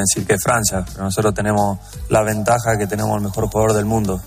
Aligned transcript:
decir 0.00 0.26
que 0.26 0.36
Francia, 0.38 0.84
pero 0.92 1.04
nosotros 1.04 1.34
tenemos 1.34 1.78
la 2.08 2.22
ventaja 2.22 2.76
que 2.78 2.86
tenemos 2.86 3.16
el 3.16 3.22
mejor 3.22 3.48
jugador 3.48 3.74
del 3.74 3.84
mundo. 3.84 4.20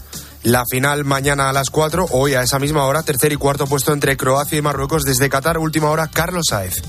La 0.43 0.65
final 0.69 1.05
mañana 1.05 1.49
a 1.49 1.53
las 1.53 1.69
4, 1.69 2.07
hoy 2.11 2.33
a 2.33 2.41
esa 2.41 2.59
misma 2.59 2.83
hora, 2.85 3.03
tercer 3.03 3.31
y 3.31 3.37
cuarto 3.37 3.65
puesto 3.65 3.93
entre 3.93 4.17
Croacia 4.17 4.57
y 4.57 4.61
Marruecos 4.61 5.03
desde 5.03 5.29
Qatar, 5.29 5.57
última 5.57 5.89
hora 5.89 6.07
Carlos 6.07 6.47
Saez. 6.49 6.81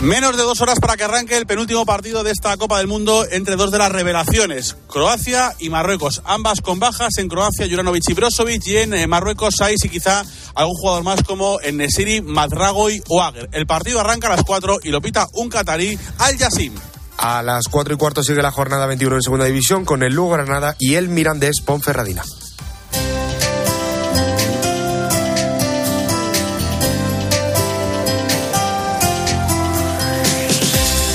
Menos 0.00 0.36
de 0.36 0.44
dos 0.44 0.60
horas 0.60 0.78
para 0.78 0.96
que 0.96 1.02
arranque 1.02 1.36
el 1.36 1.44
penúltimo 1.44 1.84
partido 1.84 2.22
de 2.22 2.30
esta 2.30 2.56
Copa 2.56 2.78
del 2.78 2.86
Mundo 2.86 3.26
entre 3.32 3.56
dos 3.56 3.72
de 3.72 3.78
las 3.78 3.90
revelaciones, 3.90 4.76
Croacia 4.86 5.56
y 5.58 5.70
Marruecos. 5.70 6.22
Ambas 6.24 6.60
con 6.60 6.78
bajas 6.78 7.18
en 7.18 7.28
Croacia, 7.28 7.66
Juranovic 7.68 8.08
y 8.08 8.14
Brozovic, 8.14 8.64
y 8.68 8.76
en 8.76 8.94
eh, 8.94 9.08
Marruecos, 9.08 9.56
Saiz 9.58 9.84
y 9.84 9.88
quizá 9.88 10.24
algún 10.54 10.76
jugador 10.76 11.02
más 11.02 11.24
como 11.24 11.60
en 11.62 11.78
Nesiri, 11.78 12.20
Madragoy 12.20 13.02
o 13.08 13.22
Ager. 13.22 13.48
El 13.50 13.66
partido 13.66 13.98
arranca 13.98 14.28
a 14.28 14.36
las 14.36 14.44
cuatro 14.44 14.78
y 14.82 14.90
lo 14.90 15.00
pita 15.00 15.26
un 15.32 15.48
catarí, 15.48 15.98
Al 16.18 16.36
Yassim. 16.38 16.74
A 17.18 17.42
las 17.42 17.66
4 17.68 17.94
y 17.94 17.96
cuarto 17.96 18.22
sigue 18.22 18.42
la 18.42 18.52
jornada 18.52 18.86
21 18.86 19.16
en 19.16 19.22
Segunda 19.22 19.44
División 19.44 19.84
con 19.84 20.04
el 20.04 20.14
Lugo 20.14 20.30
Granada 20.30 20.76
y 20.78 20.94
el 20.94 21.08
Mirandés 21.08 21.60
Ponferradina. 21.60 22.22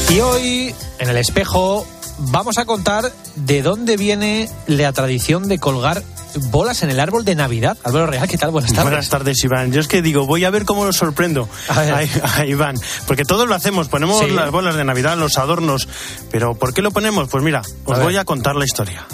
Y 0.10 0.20
hoy, 0.20 0.76
en 1.00 1.10
el 1.10 1.16
espejo, 1.16 1.88
vamos 2.20 2.58
a 2.58 2.66
contar 2.66 3.10
de 3.38 3.62
dónde 3.62 3.96
viene 3.96 4.50
la 4.68 4.92
tradición 4.92 5.48
de 5.48 5.58
colgar 5.58 6.04
bolas 6.50 6.84
en 6.84 6.90
el 6.90 7.00
árbol 7.00 7.26
de 7.26 7.36
Navidad. 7.36 7.78
Álvaro 7.84 8.08
Real, 8.08 8.28
¿qué 8.28 8.38
tal? 8.38 8.52
Buenas 8.52 8.72
tardes. 8.72 8.84
Buenas 8.86 9.10
tardes, 9.10 9.44
Iván. 9.44 9.72
Yo 9.72 9.80
es 9.80 9.88
que 9.88 10.02
digo, 10.02 10.26
voy 10.26 10.46
a 10.46 10.50
ver 10.50 10.66
cómo 10.66 10.86
lo 10.86 10.94
sorprendo 10.94 11.50
a, 11.70 11.80
a, 11.80 12.40
a 12.40 12.46
Iván. 12.46 12.76
Porque 13.08 13.26
todos 13.26 13.48
lo 13.48 13.56
hacemos, 13.56 13.88
ponemos 13.88 14.20
sí. 14.20 14.32
las 14.32 14.52
bolas 14.52 14.76
de 14.76 14.84
Navidad, 14.84 15.18
los 15.18 15.38
adornos. 15.38 15.88
Pero 16.32 16.56
¿por 16.56 16.74
qué 16.74 16.82
lo 16.82 16.92
ponemos? 16.92 17.30
Pues 17.30 17.44
mira, 17.44 17.62
os 17.86 17.98
a 17.98 18.04
voy 18.04 18.18
a 18.18 18.26
contar 18.26 18.56
la 18.56 18.66
historia. 18.66 19.06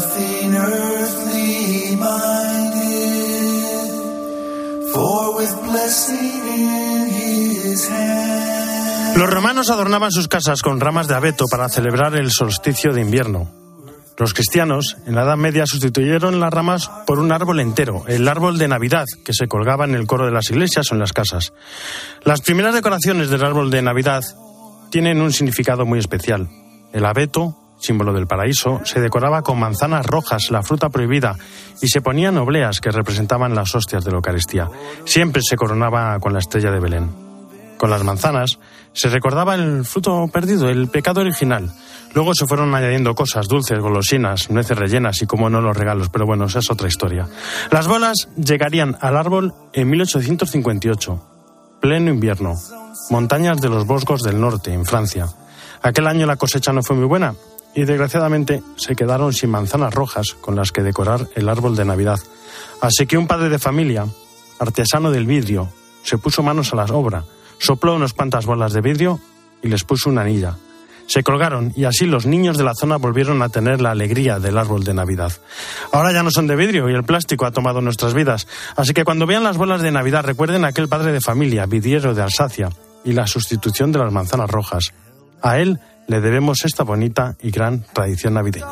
Nothing 0.00 0.54
earthly 0.54 1.29
Los 9.16 9.28
romanos 9.28 9.70
adornaban 9.70 10.10
sus 10.12 10.28
casas 10.28 10.62
con 10.62 10.80
ramas 10.80 11.08
de 11.08 11.14
abeto 11.14 11.44
para 11.50 11.68
celebrar 11.68 12.14
el 12.14 12.30
solsticio 12.30 12.92
de 12.92 13.02
invierno. 13.02 13.50
Los 14.16 14.34
cristianos 14.34 14.98
en 15.06 15.14
la 15.14 15.22
Edad 15.22 15.36
Media 15.36 15.66
sustituyeron 15.66 16.40
las 16.40 16.52
ramas 16.52 16.90
por 17.06 17.18
un 17.18 17.32
árbol 17.32 17.60
entero, 17.60 18.04
el 18.06 18.28
árbol 18.28 18.58
de 18.58 18.68
Navidad, 18.68 19.06
que 19.24 19.32
se 19.32 19.48
colgaba 19.48 19.86
en 19.86 19.94
el 19.94 20.06
coro 20.06 20.26
de 20.26 20.32
las 20.32 20.50
iglesias 20.50 20.90
o 20.90 20.94
en 20.94 21.00
las 21.00 21.14
casas. 21.14 21.54
Las 22.22 22.42
primeras 22.42 22.74
decoraciones 22.74 23.30
del 23.30 23.44
árbol 23.44 23.70
de 23.70 23.80
Navidad 23.80 24.22
tienen 24.90 25.22
un 25.22 25.32
significado 25.32 25.86
muy 25.86 25.98
especial. 25.98 26.48
El 26.92 27.06
abeto, 27.06 27.56
símbolo 27.80 28.12
del 28.12 28.26
paraíso, 28.26 28.80
se 28.84 29.00
decoraba 29.00 29.42
con 29.42 29.58
manzanas 29.58 30.06
rojas, 30.06 30.50
la 30.50 30.62
fruta 30.62 30.90
prohibida, 30.90 31.36
y 31.80 31.88
se 31.88 32.00
ponían 32.00 32.38
obleas 32.38 32.80
que 32.80 32.90
representaban 32.90 33.54
las 33.54 33.74
hostias 33.74 34.04
de 34.04 34.10
la 34.10 34.18
Eucaristía. 34.18 34.68
Siempre 35.04 35.42
se 35.42 35.56
coronaba 35.56 36.18
con 36.20 36.32
la 36.32 36.38
estrella 36.38 36.70
de 36.70 36.80
Belén. 36.80 37.10
Con 37.78 37.90
las 37.90 38.04
manzanas 38.04 38.58
se 38.92 39.08
recordaba 39.08 39.54
el 39.54 39.84
fruto 39.84 40.28
perdido, 40.32 40.68
el 40.68 40.88
pecado 40.88 41.22
original. 41.22 41.72
Luego 42.14 42.34
se 42.34 42.46
fueron 42.46 42.74
añadiendo 42.74 43.14
cosas, 43.14 43.48
dulces, 43.48 43.78
golosinas, 43.78 44.50
nueces 44.50 44.76
rellenas 44.76 45.22
y, 45.22 45.26
como 45.26 45.48
no, 45.48 45.60
los 45.60 45.76
regalos, 45.76 46.08
pero 46.10 46.26
bueno, 46.26 46.44
esa 46.44 46.58
es 46.58 46.70
otra 46.70 46.88
historia. 46.88 47.28
Las 47.70 47.86
bolas 47.86 48.28
llegarían 48.36 48.98
al 49.00 49.16
árbol 49.16 49.54
en 49.72 49.88
1858, 49.88 51.22
pleno 51.80 52.10
invierno, 52.10 52.56
montañas 53.08 53.60
de 53.60 53.68
los 53.68 53.86
Bosgos 53.86 54.22
del 54.22 54.40
Norte, 54.40 54.74
en 54.74 54.84
Francia. 54.84 55.28
Aquel 55.82 56.06
año 56.06 56.26
la 56.26 56.36
cosecha 56.36 56.72
no 56.72 56.82
fue 56.82 56.96
muy 56.96 57.06
buena 57.06 57.34
y, 57.74 57.84
desgraciadamente, 57.84 58.62
se 58.76 58.96
quedaron 58.96 59.32
sin 59.32 59.50
manzanas 59.50 59.94
rojas 59.94 60.36
con 60.40 60.56
las 60.56 60.72
que 60.72 60.82
decorar 60.82 61.28
el 61.34 61.48
árbol 61.48 61.76
de 61.76 61.84
Navidad. 61.84 62.18
Así 62.80 63.06
que 63.06 63.18
un 63.18 63.26
padre 63.26 63.48
de 63.48 63.58
familia, 63.58 64.06
artesano 64.58 65.10
del 65.10 65.26
vidrio, 65.26 65.68
se 66.02 66.18
puso 66.18 66.42
manos 66.42 66.72
a 66.72 66.76
la 66.76 66.84
obra, 66.84 67.24
sopló 67.58 67.94
unas 67.94 68.12
cuantas 68.12 68.46
bolas 68.46 68.72
de 68.72 68.80
vidrio 68.80 69.20
y 69.62 69.68
les 69.68 69.84
puso 69.84 70.10
una 70.10 70.22
anilla 70.22 70.56
se 71.10 71.24
colgaron 71.24 71.72
y 71.74 71.86
así 71.86 72.06
los 72.06 72.24
niños 72.24 72.56
de 72.56 72.62
la 72.62 72.72
zona 72.72 72.96
volvieron 72.96 73.42
a 73.42 73.48
tener 73.48 73.80
la 73.80 73.90
alegría 73.90 74.38
del 74.38 74.56
árbol 74.56 74.84
de 74.84 74.94
Navidad. 74.94 75.32
Ahora 75.90 76.12
ya 76.12 76.22
no 76.22 76.30
son 76.30 76.46
de 76.46 76.54
vidrio 76.54 76.88
y 76.88 76.94
el 76.94 77.02
plástico 77.02 77.46
ha 77.46 77.50
tomado 77.50 77.80
nuestras 77.80 78.14
vidas, 78.14 78.46
así 78.76 78.94
que 78.94 79.02
cuando 79.02 79.26
vean 79.26 79.42
las 79.42 79.56
bolas 79.56 79.82
de 79.82 79.90
Navidad 79.90 80.24
recuerden 80.24 80.64
a 80.64 80.68
aquel 80.68 80.88
padre 80.88 81.10
de 81.10 81.20
familia, 81.20 81.66
vidiero 81.66 82.14
de 82.14 82.22
Alsacia, 82.22 82.68
y 83.04 83.12
la 83.12 83.26
sustitución 83.26 83.90
de 83.90 83.98
las 83.98 84.12
manzanas 84.12 84.48
rojas. 84.48 84.92
A 85.42 85.58
él 85.58 85.80
le 86.10 86.20
debemos 86.20 86.64
esta 86.64 86.82
bonita 86.82 87.36
y 87.40 87.52
gran 87.52 87.84
tradición 87.92 88.34
navideña. 88.34 88.66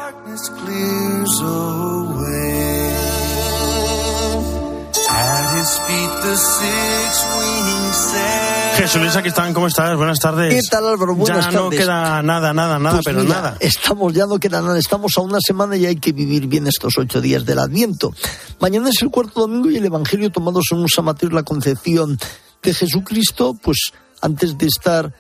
Jesús 8.77 9.01
Luis, 9.01 9.15
aquí 9.15 9.29
están, 9.29 9.55
¿cómo 9.55 9.69
estás? 9.69 9.97
Buenas 9.97 10.19
tardes. 10.19 10.53
¿Qué 10.53 10.69
tal, 10.69 10.89
Álvaro? 10.89 11.15
Buenas 11.15 11.45
ya 11.45 11.53
tardes. 11.53 11.61
no 11.61 11.71
queda 11.71 12.23
nada, 12.23 12.53
nada, 12.53 12.81
nada, 12.81 12.97
pues 12.97 13.05
pero 13.05 13.21
mira, 13.21 13.35
nada. 13.37 13.57
Estamos, 13.61 14.13
ya 14.13 14.27
no 14.27 14.41
queda 14.41 14.61
nada, 14.61 14.77
estamos 14.77 15.17
a 15.17 15.21
una 15.21 15.39
semana 15.41 15.77
y 15.77 15.87
hay 15.87 15.97
que 15.97 16.11
vivir 16.11 16.49
bien 16.49 16.67
estos 16.67 16.99
ocho 16.99 17.21
días 17.21 17.47
del 17.47 17.61
Adviento. 17.61 18.13
Mañana 18.59 18.89
es 18.89 19.01
el 19.01 19.11
cuarto 19.11 19.43
domingo 19.43 19.71
y 19.71 19.77
el 19.77 19.85
Evangelio 19.85 20.33
tomado 20.33 20.61
según 20.69 20.89
San 20.89 21.05
Mateo 21.05 21.31
la 21.31 21.45
concepción 21.45 22.19
de 22.65 22.75
Jesucristo, 22.75 23.57
pues 23.63 23.93
antes 24.23 24.59
de 24.59 24.67
estar 24.67 25.15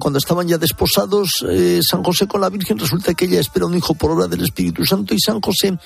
cuando 0.00 0.18
estaban 0.18 0.48
ya 0.48 0.58
desposados 0.58 1.44
eh, 1.48 1.80
San 1.82 2.02
José 2.02 2.26
con 2.26 2.40
la 2.40 2.48
Virgen, 2.48 2.78
resulta 2.78 3.14
que 3.14 3.26
ella 3.26 3.40
espera 3.40 3.66
un 3.66 3.76
hijo 3.76 3.94
por 3.94 4.10
obra 4.10 4.26
del 4.26 4.42
Espíritu 4.42 4.84
Santo 4.84 5.14
y 5.14 5.20
San 5.20 5.40
José, 5.40 5.78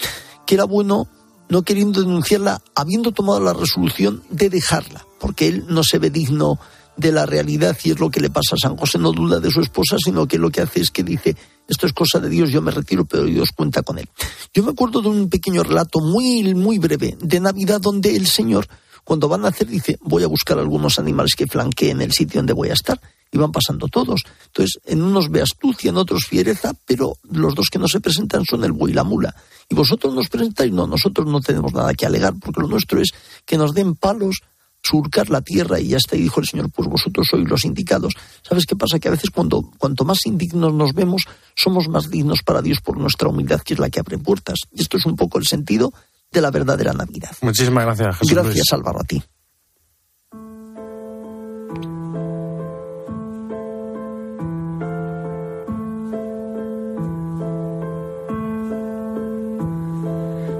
que 0.46 0.54
era 0.54 0.64
bueno, 0.64 1.06
no 1.48 1.62
queriendo 1.62 2.00
denunciarla, 2.00 2.62
habiendo 2.74 3.12
tomado 3.12 3.40
la 3.40 3.52
resolución 3.52 4.22
de 4.30 4.50
dejarla, 4.50 5.06
porque 5.20 5.48
él 5.48 5.64
no 5.68 5.84
se 5.84 5.98
ve 5.98 6.10
digno 6.10 6.58
de 6.96 7.12
la 7.12 7.26
realidad 7.26 7.76
y 7.82 7.90
es 7.90 8.00
lo 8.00 8.10
que 8.10 8.20
le 8.20 8.30
pasa 8.30 8.54
a 8.54 8.58
San 8.58 8.76
José, 8.76 8.98
no 8.98 9.12
duda 9.12 9.40
de 9.40 9.50
su 9.50 9.60
esposa, 9.60 9.96
sino 9.98 10.26
que 10.26 10.38
lo 10.38 10.50
que 10.50 10.60
hace 10.60 10.80
es 10.80 10.90
que 10.90 11.02
dice, 11.02 11.36
esto 11.68 11.86
es 11.86 11.92
cosa 11.92 12.20
de 12.20 12.28
Dios, 12.28 12.50
yo 12.50 12.62
me 12.62 12.70
retiro, 12.70 13.04
pero 13.04 13.24
Dios 13.24 13.50
cuenta 13.54 13.82
con 13.82 13.98
él. 13.98 14.08
Yo 14.52 14.62
me 14.62 14.70
acuerdo 14.70 15.00
de 15.02 15.08
un 15.08 15.28
pequeño 15.28 15.62
relato 15.62 16.00
muy, 16.00 16.54
muy 16.54 16.78
breve 16.78 17.16
de 17.20 17.40
Navidad 17.40 17.80
donde 17.80 18.16
el 18.16 18.26
Señor, 18.26 18.68
cuando 19.04 19.28
van 19.28 19.44
a 19.44 19.48
hacer, 19.48 19.68
dice, 19.68 19.98
voy 20.00 20.24
a 20.24 20.26
buscar 20.26 20.58
algunos 20.58 20.98
animales 20.98 21.34
que 21.36 21.46
flanqueen 21.46 22.00
el 22.00 22.12
sitio 22.12 22.40
donde 22.40 22.54
voy 22.54 22.70
a 22.70 22.72
estar. 22.72 22.98
Y 23.30 23.36
van 23.36 23.50
pasando 23.50 23.88
todos. 23.88 24.22
Entonces, 24.46 24.80
en 24.84 25.02
unos 25.02 25.28
ve 25.28 25.42
astucia, 25.42 25.90
en 25.90 25.96
otros 25.96 26.24
fiereza, 26.24 26.72
pero 26.86 27.16
los 27.30 27.56
dos 27.56 27.66
que 27.68 27.80
no 27.80 27.88
se 27.88 28.00
presentan 28.00 28.44
son 28.44 28.62
el 28.62 28.70
buey 28.70 28.92
y 28.92 28.94
la 28.94 29.02
mula. 29.02 29.34
Y 29.68 29.74
vosotros 29.74 30.14
nos 30.14 30.28
presentáis, 30.28 30.72
no, 30.72 30.86
nosotros 30.86 31.26
no 31.26 31.40
tenemos 31.40 31.74
nada 31.74 31.94
que 31.94 32.06
alegar, 32.06 32.34
porque 32.40 32.60
lo 32.60 32.68
nuestro 32.68 33.00
es 33.00 33.10
que 33.44 33.58
nos 33.58 33.74
den 33.74 33.96
palos, 33.96 34.36
surcar 34.84 35.30
la 35.30 35.40
tierra 35.40 35.80
y 35.80 35.88
ya 35.88 35.96
está. 35.96 36.14
Y 36.14 36.22
dijo 36.22 36.38
el 36.38 36.46
Señor, 36.46 36.70
pues 36.70 36.88
vosotros 36.88 37.26
sois 37.28 37.48
los 37.48 37.64
indicados. 37.64 38.14
¿Sabes 38.42 38.66
qué 38.66 38.76
pasa? 38.76 39.00
Que 39.00 39.08
a 39.08 39.12
veces 39.12 39.30
cuando 39.30 39.68
cuanto 39.78 40.04
más 40.04 40.24
indignos 40.26 40.72
nos 40.72 40.92
vemos, 40.92 41.24
somos 41.56 41.88
más 41.88 42.10
dignos 42.10 42.42
para 42.44 42.62
Dios 42.62 42.80
por 42.80 42.98
nuestra 42.98 43.28
humildad, 43.28 43.60
que 43.62 43.74
es 43.74 43.80
la 43.80 43.90
que 43.90 43.98
abre 43.98 44.18
puertas. 44.18 44.60
Y 44.72 44.82
esto 44.82 44.96
es 44.96 45.06
un 45.06 45.16
poco 45.16 45.38
el 45.38 45.46
sentido 45.46 45.92
de 46.34 46.40
la 46.40 46.50
verdadera 46.50 46.92
Navidad. 46.92 47.30
Muchísimas 47.40 47.84
gracias, 47.84 48.18
Jesús. 48.18 48.34
Gracias, 48.34 48.54
Luis. 48.54 48.72
Álvaro, 48.72 49.00
a 49.00 49.04
ti. 49.04 49.22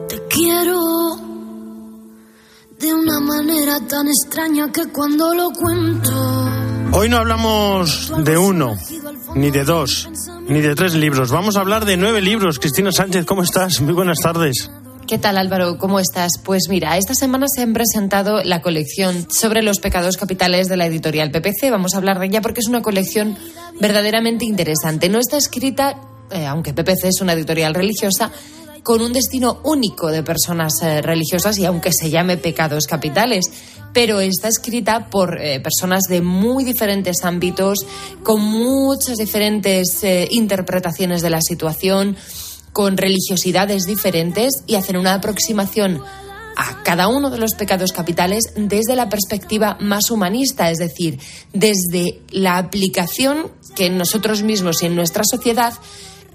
Te 0.09 0.23
quiero 0.29 0.81
de 2.79 2.95
una 2.95 3.21
manera 3.21 3.81
tan 3.89 4.07
extraña 4.07 4.71
que 4.73 4.87
cuando 4.93 5.35
lo 5.35 5.51
cuento. 5.51 6.49
Hoy 6.93 7.09
no 7.09 7.17
hablamos 7.17 8.13
de 8.25 8.39
uno, 8.39 8.77
ni 9.35 9.51
de 9.51 9.65
dos, 9.65 10.09
ni 10.47 10.61
de 10.61 10.77
tres 10.77 10.95
libros. 10.95 11.33
Vamos 11.33 11.57
a 11.57 11.61
hablar 11.61 11.85
de 11.85 11.97
nueve 11.97 12.21
libros. 12.21 12.61
Cristina 12.61 12.93
Sánchez, 12.93 13.25
¿cómo 13.25 13.43
estás? 13.43 13.81
Muy 13.81 13.93
buenas 13.93 14.19
tardes. 14.23 14.71
¿Qué 15.07 15.19
tal 15.19 15.37
Álvaro? 15.37 15.77
¿Cómo 15.77 16.01
estás? 16.01 16.33
Pues 16.43 16.63
mira, 16.71 16.97
esta 16.97 17.15
semana 17.15 17.45
se 17.55 17.61
han 17.61 17.75
presentado 17.75 18.43
la 18.43 18.63
colección 18.63 19.31
sobre 19.31 19.63
los 19.63 19.79
pecados 19.79 20.17
capitales 20.17 20.67
de 20.69 20.79
la 20.79 20.87
editorial 20.87 21.31
PPC. 21.31 21.71
Vamos 21.71 21.93
a 21.95 21.99
hablar 21.99 22.19
de 22.19 22.27
ella 22.27 22.41
porque 22.41 22.61
es 22.61 22.69
una 22.69 22.81
colección 22.81 23.37
verdaderamente 23.79 24.47
interesante. 24.47 25.11
No 25.11 25.19
está 25.19 25.37
escrita, 25.37 26.01
eh, 26.31 26.47
aunque 26.47 26.73
PPC 26.73 27.09
es 27.09 27.21
una 27.21 27.35
editorial 27.35 27.75
religiosa, 27.75 28.31
con 28.83 29.03
un 29.03 29.13
destino 29.13 29.61
único 29.65 30.11
de 30.11 30.23
personas 30.23 30.73
eh, 30.83 31.03
religiosas 31.03 31.59
y 31.59 31.67
aunque 31.67 31.93
se 31.93 32.09
llame 32.09 32.39
pecados 32.39 32.87
capitales. 32.87 33.45
pero 33.93 34.21
está 34.21 34.49
escrita 34.49 35.09
por 35.09 35.41
eh, 35.41 35.61
personas 35.61 36.05
de 36.09 36.21
muy 36.21 36.65
diferentes 36.65 37.25
ámbitos, 37.25 37.79
con 38.25 38.41
muchas 38.41 39.19
diferentes 39.19 40.03
interpretaciones 40.31 41.23
de 41.23 41.31
la 41.31 41.41
situación, 41.41 42.17
con 42.75 42.99
religiosidades 42.99 43.85
diferentes 43.85 44.65
y 44.67 44.75
hacen 44.75 44.97
una 44.97 45.15
aproximación 45.15 46.03
a 46.57 46.83
cada 46.83 47.09
uno 47.09 47.31
de 47.31 47.39
los 47.39 47.55
pecados 47.55 47.93
capitales 47.93 48.53
desde 48.57 48.97
la 48.97 49.09
perspectiva 49.09 49.79
más 49.81 50.11
humanista, 50.11 50.71
es 50.71 50.79
decir, 50.79 51.19
desde 51.53 52.21
la 52.31 52.59
aplicación 52.59 53.53
que 53.77 53.91
nosotros 53.91 54.43
mismos 54.43 54.83
y 54.83 54.87
en 54.87 54.97
nuestra 54.97 55.23
sociedad 55.25 55.73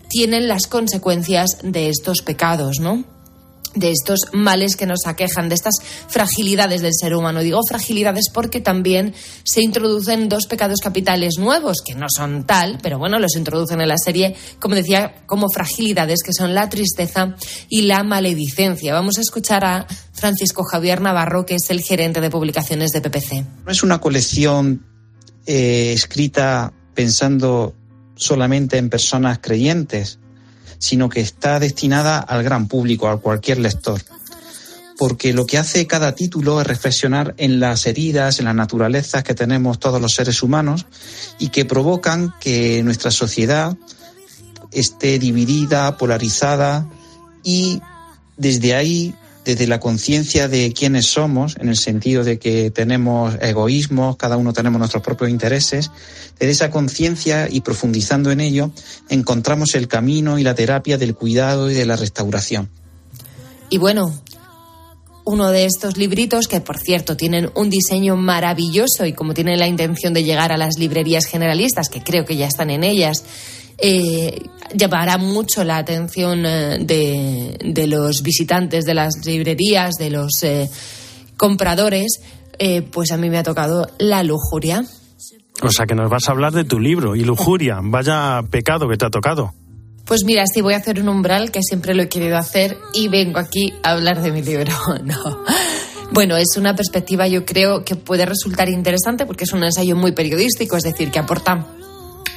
tienen 0.07 0.47
las 0.47 0.68
consecuencias 0.68 1.57
de 1.62 1.89
estos 1.89 2.21
pecados, 2.21 2.80
¿no? 2.80 3.03
De 3.75 3.92
estos 3.92 4.19
males 4.33 4.75
que 4.75 4.86
nos 4.86 5.06
aquejan, 5.06 5.50
de 5.50 5.56
estas 5.56 5.75
fragilidades 6.07 6.81
del 6.81 6.94
ser 6.94 7.16
humano. 7.16 7.42
Digo 7.42 7.60
fragilidades 7.68 8.25
porque 8.33 8.62
también 8.62 9.13
se 9.44 9.62
introducen 9.62 10.30
dos 10.30 10.45
pecados 10.48 10.80
capitales 10.81 11.36
nuevos, 11.38 11.77
que 11.86 11.95
no 11.95 12.07
son 12.10 12.45
tal, 12.45 12.80
pero 12.81 12.98
bueno, 12.98 13.19
los 13.19 13.36
introducen 13.36 13.81
en 13.81 13.88
la 13.88 13.98
serie, 13.98 14.36
como 14.60 14.75
decía, 14.75 15.24
como 15.25 15.50
fragilidades, 15.50 16.24
que 16.24 16.33
son 16.33 16.54
la 16.54 16.69
tristeza 16.69 17.36
y 17.69 17.83
la 17.83 18.04
maledicencia. 18.04 18.94
Vamos 18.94 19.18
a 19.18 19.21
escuchar 19.21 19.66
a 19.66 19.88
Francisco 20.13 20.63
Javier 20.63 21.01
Navarro, 21.01 21.45
que 21.45 21.56
es 21.56 21.69
el 21.69 21.81
gerente 21.81 22.22
de 22.22 22.30
publicaciones 22.30 22.92
de 22.92 23.01
PPC. 23.01 23.45
No 23.65 23.72
es 23.72 23.83
una 23.83 24.00
colección 24.00 24.86
eh, 25.45 25.94
escrita 25.94 26.74
pensando 26.94 27.75
solamente 28.15 28.77
en 28.77 28.89
personas 28.89 29.39
creyentes, 29.39 30.19
sino 30.80 31.10
que 31.10 31.20
está 31.22 31.60
destinada 31.60 32.20
al 32.20 32.44
gran 32.44 32.68
público, 32.68 33.08
a 33.08 33.20
cualquier 33.20 33.60
lector. 33.60 34.02
Porque 34.98 35.34
lo 35.34 35.46
que 35.46 35.58
hace 35.58 35.88
cada 35.88 36.16
título 36.16 36.60
es 36.60 36.68
reflexionar 36.68 37.36
en 37.38 37.60
las 37.60 37.86
heridas, 37.86 38.40
en 38.40 38.46
las 38.46 38.56
naturalezas 38.56 39.24
que 39.24 39.36
tenemos 39.36 39.80
todos 39.80 40.02
los 40.02 40.14
seres 40.14 40.42
humanos 40.42 40.88
y 41.38 41.50
que 41.50 41.66
provocan 41.66 42.34
que 42.42 42.81
nuestra 42.84 43.12
sociedad 43.12 43.78
esté 44.72 45.20
dividida, 45.20 45.98
polarizada 45.98 46.88
y 47.44 47.82
desde 48.38 48.75
ahí 48.75 49.16
desde 49.50 49.66
la 49.66 49.80
conciencia 49.80 50.48
de 50.48 50.74
quiénes 50.74 51.07
somos, 51.07 51.56
en 51.60 51.69
el 51.69 51.75
sentido 51.75 52.24
de 52.24 52.38
que 52.38 52.69
tenemos 52.69 53.36
egoísmos, 53.42 54.16
cada 54.16 54.38
uno 54.38 54.54
tenemos 54.54 54.78
nuestros 54.78 55.01
propios 55.01 55.31
intereses, 55.31 55.90
desde 56.38 56.51
esa 56.51 56.69
conciencia 56.69 57.48
y 57.50 57.62
profundizando 57.62 58.31
en 58.31 58.42
ello, 58.42 58.72
encontramos 59.10 59.74
el 59.74 59.88
camino 59.88 60.38
y 60.38 60.44
la 60.44 60.54
terapia 60.54 61.00
del 61.00 61.16
cuidado 61.16 61.72
y 61.72 61.74
de 61.74 61.86
la 61.88 61.96
restauración. 61.96 62.69
Y 63.72 63.80
bueno, 63.80 64.13
uno 65.25 65.50
de 65.50 65.66
estos 65.66 65.98
libritos, 65.98 66.48
que 66.48 66.62
por 66.62 66.78
cierto 66.78 67.18
tienen 67.18 67.50
un 67.56 67.69
diseño 67.69 68.16
maravilloso 68.16 69.06
y 69.06 69.13
como 69.13 69.34
tienen 69.34 69.60
la 69.60 69.68
intención 69.68 70.13
de 70.13 70.24
llegar 70.24 70.51
a 70.51 70.57
las 70.57 70.78
librerías 70.78 71.25
generalistas, 71.25 71.90
que 71.90 72.04
creo 72.04 72.25
que 72.25 72.38
ya 72.38 72.48
están 72.48 72.69
en 72.69 72.84
ellas, 72.84 73.24
eh, 73.81 74.50
llamará 74.74 75.18
mucho 75.18 75.64
la 75.64 75.78
atención 75.78 76.46
eh, 76.46 77.58
de, 77.60 77.88
los 77.88 78.22
visitantes 78.22 78.86
de 78.86 78.94
las 78.94 79.26
librerías, 79.26 79.96
de 79.96 80.10
los 80.10 80.44
eh, 80.44 80.70
compradores, 81.38 82.22
eh, 82.58 82.81
pues 82.81 83.12
a 83.12 83.18
mí 83.18 83.30
me 83.30 83.38
ha 83.38 83.44
tocado 83.44 83.90
la 83.98 84.24
lujuria. 84.24 84.84
O 85.62 85.70
sea 85.70 85.86
que 85.86 85.96
nos 85.96 86.10
vas 86.10 86.28
a 86.28 86.31
hablar 86.31 86.54
de 86.54 86.64
tu 86.64 86.80
libro 86.80 87.16
y 87.16 87.24
lujuria, 87.24 87.80
vaya 87.81 88.42
pecado 88.50 88.88
que 88.88 88.98
te 88.98 89.06
ha 89.06 89.10
tocado. 89.10 89.54
Pues 90.06 90.24
mira, 90.25 90.46
sí, 90.52 90.62
voy 90.62 90.74
a 90.74 90.78
hacer 90.78 91.00
un 91.00 91.10
umbral 91.10 91.52
que 91.52 91.62
siempre 91.62 91.94
lo 91.94 92.02
he 92.02 92.10
querido 92.10 92.38
hacer 92.38 92.78
y 92.94 93.10
vengo 93.10 93.40
aquí 93.40 93.74
a 93.84 93.92
hablar 93.92 94.22
de 94.22 94.32
mi 94.32 94.42
libro. 94.42 94.74
no. 95.04 95.44
Bueno, 96.12 96.38
es 96.38 96.58
una 96.58 96.75
perspectiva 96.75 97.28
yo 97.28 97.46
creo 97.46 97.84
que 97.84 97.96
puede 97.96 98.25
resultar 98.25 98.68
interesante 98.70 99.28
porque 99.28 99.44
es 99.44 99.54
un 99.54 99.64
ensayo 99.64 99.96
muy 99.96 100.12
periodístico, 100.14 100.78
es 100.78 100.84
decir, 100.84 101.12
que 101.12 101.20
aporta 101.20 101.68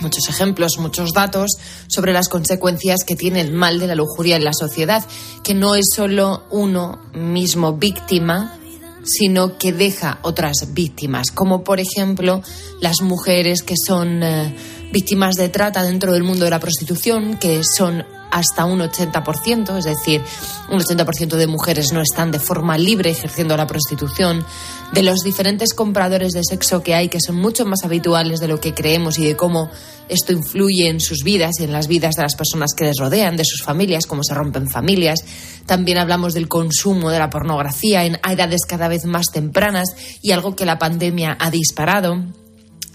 muchos 0.03 0.29
ejemplos, 0.29 0.79
muchos 0.79 1.13
datos 1.13 1.53
sobre 1.87 2.13
las 2.13 2.29
consecuencias 2.29 3.05
que 3.05 3.17
tiene 3.17 3.41
el 3.41 3.53
mal 3.53 3.79
de 3.79 3.87
la 3.87 3.95
lujuria 3.95 4.37
en 4.37 4.45
la 4.45 4.53
sociedad, 4.53 5.05
que 5.43 5.55
no 5.55 5.75
es 5.75 5.87
solo 5.95 6.45
uno 6.51 6.99
mismo 7.15 7.75
víctima, 7.75 8.59
sino 9.05 9.59
que 9.59 9.73
deja 9.73 10.19
otras 10.23 10.69
víctimas, 10.75 11.31
como 11.31 11.65
por 11.65 11.81
ejemplo 11.81 12.43
las 12.81 13.01
mujeres 13.01 13.63
que 13.63 13.75
son 13.77 14.23
eh, 14.23 14.55
víctimas 14.93 15.37
de 15.37 15.49
trata 15.49 15.83
dentro 15.83 16.13
del 16.13 16.23
mundo 16.23 16.45
de 16.45 16.51
la 16.51 16.61
prostitución, 16.61 17.39
que 17.39 17.63
son 17.65 18.05
hasta 18.33 18.65
un 18.65 18.81
80%, 18.81 19.77
es 19.79 19.85
decir, 19.85 20.23
un 20.71 20.81
80% 20.81 21.37
de 21.37 21.47
mujeres 21.47 21.93
no 21.93 22.01
están 22.01 22.31
de 22.31 22.41
forma 22.41 22.79
libre 22.79 23.11
ejerciendo 23.11 23.57
la 23.57 23.67
prostitución, 23.67 24.45
de 24.93 25.03
los 25.03 25.21
diferentes 25.21 25.75
compradores 25.75 26.33
de 26.33 26.43
sexo 26.43 26.83
que 26.83 26.95
hay, 26.95 27.09
que 27.09 27.21
son 27.21 27.37
mucho 27.37 27.65
más 27.65 27.85
habituales 27.85 28.41
de 28.41 28.49
lo 28.49 28.59
que 28.59 28.75
creemos 28.75 29.19
y 29.19 29.25
de 29.25 29.37
cómo 29.37 29.71
esto 30.09 30.33
influye 30.33 30.89
en 30.89 31.01
sus 31.01 31.23
vidas 31.25 31.61
y 31.61 31.65
en 31.65 31.73
las 31.73 31.89
vidas 31.89 32.17
de 32.17 32.23
las 32.23 32.35
personas 32.35 32.73
que 32.75 32.85
les 32.85 32.99
rodean, 32.99 33.37
de 33.37 33.45
sus 33.45 33.63
familias, 33.63 34.07
cómo 34.07 34.25
se 34.25 34.35
rompen 34.35 34.69
familias. 34.69 35.21
También 35.67 35.99
hablamos 35.99 36.35
del 36.35 36.49
consumo 36.49 37.11
de 37.11 37.19
la 37.19 37.31
pornografía 37.31 38.05
en 38.05 38.19
edades 38.29 38.63
cada 38.67 38.89
vez 38.89 39.05
más 39.05 39.27
tempranas 39.33 39.89
y 40.23 40.33
algo 40.33 40.57
que 40.57 40.67
la 40.67 40.79
pandemia 40.79 41.37
ha 41.39 41.51
disparado 41.51 42.25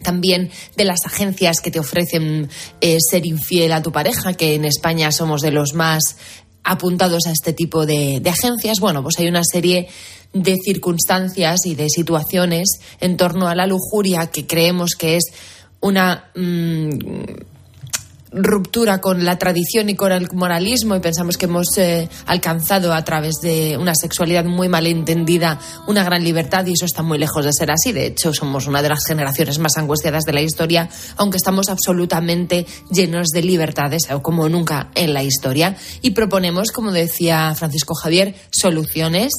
también 0.02 0.50
de 0.76 0.86
las 0.86 1.06
agencias 1.06 1.60
que 1.60 1.72
te 1.72 1.80
ofrecen 1.80 2.50
eh, 2.82 2.98
ser 3.00 3.26
infiel 3.26 3.72
a 3.72 3.82
tu 3.82 3.92
pareja, 3.92 4.34
que 4.34 4.56
en 4.56 4.66
España 4.66 5.12
somos 5.12 5.42
de 5.42 5.52
los 5.52 5.74
más 5.74 6.18
apuntados 6.64 7.26
a 7.28 7.32
este 7.32 7.54
tipo 7.54 7.86
de, 7.86 8.22
agencias. 8.26 8.80
Bueno, 8.80 9.02
pues 9.02 9.18
hay 9.20 9.28
una 9.28 9.44
serie 9.44 9.88
de 10.34 10.56
circunstancias 10.64 11.66
y 11.66 11.76
de 11.76 11.90
situaciones 11.90 12.80
en 13.00 13.18
torno 13.18 13.48
a 13.48 13.56
la 13.56 13.68
lujuria 13.68 14.28
que 14.28 14.46
creemos 14.46 14.92
que 14.98 15.16
es 15.16 15.24
una 15.80 16.30
mm, 16.36 16.90
ruptura 18.32 19.00
con 19.00 19.24
la 19.26 19.38
tradición 19.38 19.90
y 19.90 19.96
con 19.96 20.12
el 20.12 20.30
moralismo 20.34 20.96
y 20.96 21.00
pensamos 21.00 21.38
que 21.38 21.46
hemos 21.46 21.78
eh, 21.78 22.10
alcanzado 22.26 22.94
a 22.94 23.04
través 23.04 23.36
de 23.42 23.78
una 23.78 23.94
sexualidad 23.96 24.46
muy 24.46 24.70
mal 24.70 24.88
entendida 24.88 25.60
una 25.88 26.04
gran 26.04 26.24
libertad 26.24 26.66
y 26.66 26.74
eso 26.74 26.86
está 26.86 27.04
muy 27.04 27.18
lejos 27.18 27.46
de 27.46 27.54
ser 27.54 27.72
así. 27.72 27.92
De 27.92 28.08
hecho, 28.08 28.34
somos 28.34 28.68
una 28.68 28.82
de 28.82 28.90
las 28.90 29.06
generaciones 29.06 29.60
más 29.60 29.78
angustiadas 29.78 30.24
de 30.24 30.34
la 30.34 30.42
historia, 30.42 30.90
aunque 31.16 31.38
estamos 31.38 31.70
absolutamente 31.70 32.66
llenos 32.92 33.28
de 33.30 33.42
libertades, 33.42 34.04
como 34.22 34.50
nunca 34.50 34.90
en 34.96 35.14
la 35.14 35.24
historia. 35.24 35.76
Y 36.02 36.12
proponemos, 36.12 36.72
como 36.72 36.92
decía 36.92 37.54
Francisco 37.56 37.96
Javier, 37.96 38.36
soluciones 38.52 39.32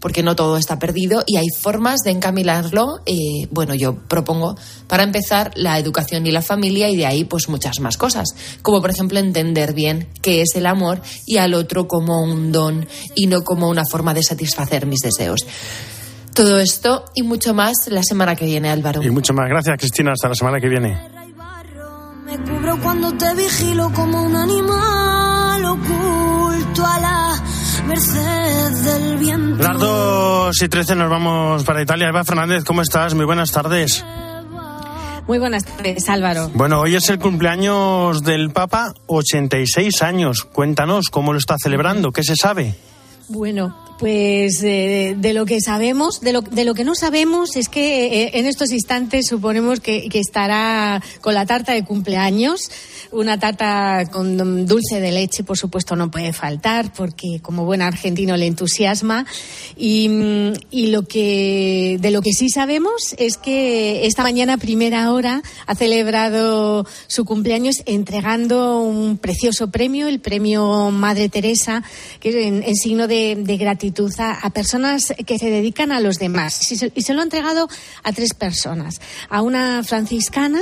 porque 0.00 0.22
no 0.22 0.36
todo 0.36 0.56
está 0.56 0.78
perdido 0.78 1.22
y 1.26 1.36
hay 1.36 1.46
formas 1.58 2.00
de 2.04 2.10
encamilarlo. 2.10 3.00
Eh, 3.06 3.48
bueno, 3.50 3.74
yo 3.74 3.96
propongo, 3.96 4.56
para 4.86 5.02
empezar, 5.02 5.52
la 5.54 5.78
educación 5.78 6.26
y 6.26 6.30
la 6.30 6.42
familia 6.42 6.88
y 6.88 6.96
de 6.96 7.06
ahí 7.06 7.24
pues 7.24 7.48
muchas 7.48 7.80
más 7.80 7.96
cosas, 7.96 8.34
como 8.62 8.80
por 8.80 8.90
ejemplo 8.90 9.18
entender 9.18 9.74
bien 9.74 10.08
qué 10.22 10.42
es 10.42 10.54
el 10.54 10.66
amor 10.66 11.00
y 11.26 11.38
al 11.38 11.54
otro 11.54 11.88
como 11.88 12.22
un 12.22 12.52
don 12.52 12.86
y 13.14 13.26
no 13.26 13.42
como 13.42 13.68
una 13.68 13.84
forma 13.90 14.14
de 14.14 14.22
satisfacer 14.22 14.86
mis 14.86 15.00
deseos. 15.00 15.46
Todo 16.34 16.60
esto 16.60 17.06
y 17.14 17.22
mucho 17.22 17.54
más 17.54 17.88
la 17.88 18.02
semana 18.02 18.36
que 18.36 18.44
viene, 18.44 18.68
Álvaro. 18.68 19.02
Y 19.02 19.10
mucho 19.10 19.32
más. 19.32 19.48
Gracias, 19.48 19.78
Cristina. 19.78 20.12
Hasta 20.12 20.28
la 20.28 20.34
semana 20.34 20.60
que 20.60 20.68
viene. 20.68 20.98
Me 22.26 22.36
cubro 22.38 22.78
cuando 22.82 23.16
te 23.16 23.34
vigilo 23.34 23.90
como 23.94 24.22
un 24.22 24.36
animal 24.36 25.64
oculto 25.64 26.84
a 26.84 27.00
la 27.00 27.42
merced 27.86 28.70
del 28.84 29.18
viento. 29.18 29.62
Las 29.62 29.78
2 29.78 30.62
y 30.62 30.68
13 30.68 30.96
nos 30.96 31.10
vamos 31.10 31.64
para 31.64 31.82
Italia. 31.82 32.08
Eva 32.08 32.24
Fernández, 32.24 32.64
¿cómo 32.64 32.82
estás? 32.82 33.14
Muy 33.14 33.24
buenas 33.24 33.52
tardes. 33.52 34.04
Muy 35.26 35.38
buenas 35.38 35.64
tardes, 35.64 36.08
Álvaro. 36.08 36.50
Bueno, 36.54 36.80
hoy 36.80 36.94
es 36.94 37.08
el 37.08 37.18
cumpleaños 37.18 38.22
del 38.22 38.50
Papa, 38.50 38.94
86 39.06 40.02
años. 40.02 40.44
Cuéntanos 40.44 41.06
cómo 41.10 41.32
lo 41.32 41.38
está 41.38 41.56
celebrando, 41.60 42.12
qué 42.12 42.22
se 42.22 42.36
sabe. 42.36 42.76
Bueno, 43.28 43.76
pues 43.98 44.62
eh, 44.62 45.14
de 45.18 45.32
lo 45.32 45.46
que 45.46 45.60
sabemos, 45.60 46.20
de 46.20 46.32
lo, 46.32 46.42
de 46.42 46.64
lo 46.64 46.74
que 46.74 46.84
no 46.84 46.94
sabemos 46.94 47.56
es 47.56 47.68
que 47.68 48.22
eh, 48.22 48.30
en 48.34 48.46
estos 48.46 48.70
instantes 48.70 49.26
suponemos 49.26 49.80
que, 49.80 50.08
que, 50.08 50.20
estará 50.20 51.02
con 51.22 51.34
la 51.34 51.44
tarta 51.44 51.72
de 51.72 51.84
cumpleaños, 51.84 52.70
una 53.12 53.38
tarta 53.38 54.08
con 54.10 54.66
dulce 54.66 55.00
de 55.00 55.12
leche, 55.12 55.44
por 55.44 55.58
supuesto, 55.58 55.96
no 55.96 56.10
puede 56.10 56.32
faltar, 56.32 56.92
porque 56.92 57.40
como 57.42 57.64
buen 57.64 57.82
argentino 57.82 58.36
le 58.36 58.46
entusiasma. 58.46 59.26
Y, 59.76 60.10
y 60.70 60.88
lo 60.88 61.02
que, 61.02 61.98
de 62.00 62.10
lo 62.10 62.22
que 62.22 62.32
sí 62.32 62.48
sabemos 62.48 63.14
es 63.18 63.36
que 63.36 64.06
esta 64.06 64.22
mañana, 64.22 64.56
primera 64.58 65.12
hora, 65.12 65.42
ha 65.66 65.74
celebrado 65.74 66.86
su 67.06 67.24
cumpleaños 67.24 67.76
entregando 67.86 68.80
un 68.80 69.18
precioso 69.18 69.70
premio, 69.70 70.08
el 70.08 70.20
premio 70.20 70.90
Madre 70.90 71.28
Teresa, 71.28 71.82
que 72.20 72.30
es 72.30 72.34
en, 72.36 72.62
en 72.62 72.76
signo 72.76 73.06
de, 73.06 73.36
de 73.36 73.56
gratitud 73.56 74.12
a, 74.18 74.50
personas 74.50 75.12
que 75.26 75.38
se 75.38 75.50
dedican 75.50 75.92
a 75.92 76.00
los 76.00 76.18
demás. 76.18 76.70
Y 76.70 77.02
se, 77.02 77.14
lo 77.14 77.20
ha 77.20 77.24
entregado 77.24 77.68
a 78.02 78.12
tres 78.12 78.34
personas. 78.34 79.00
A 79.28 79.42
una 79.42 79.82
franciscana, 79.82 80.60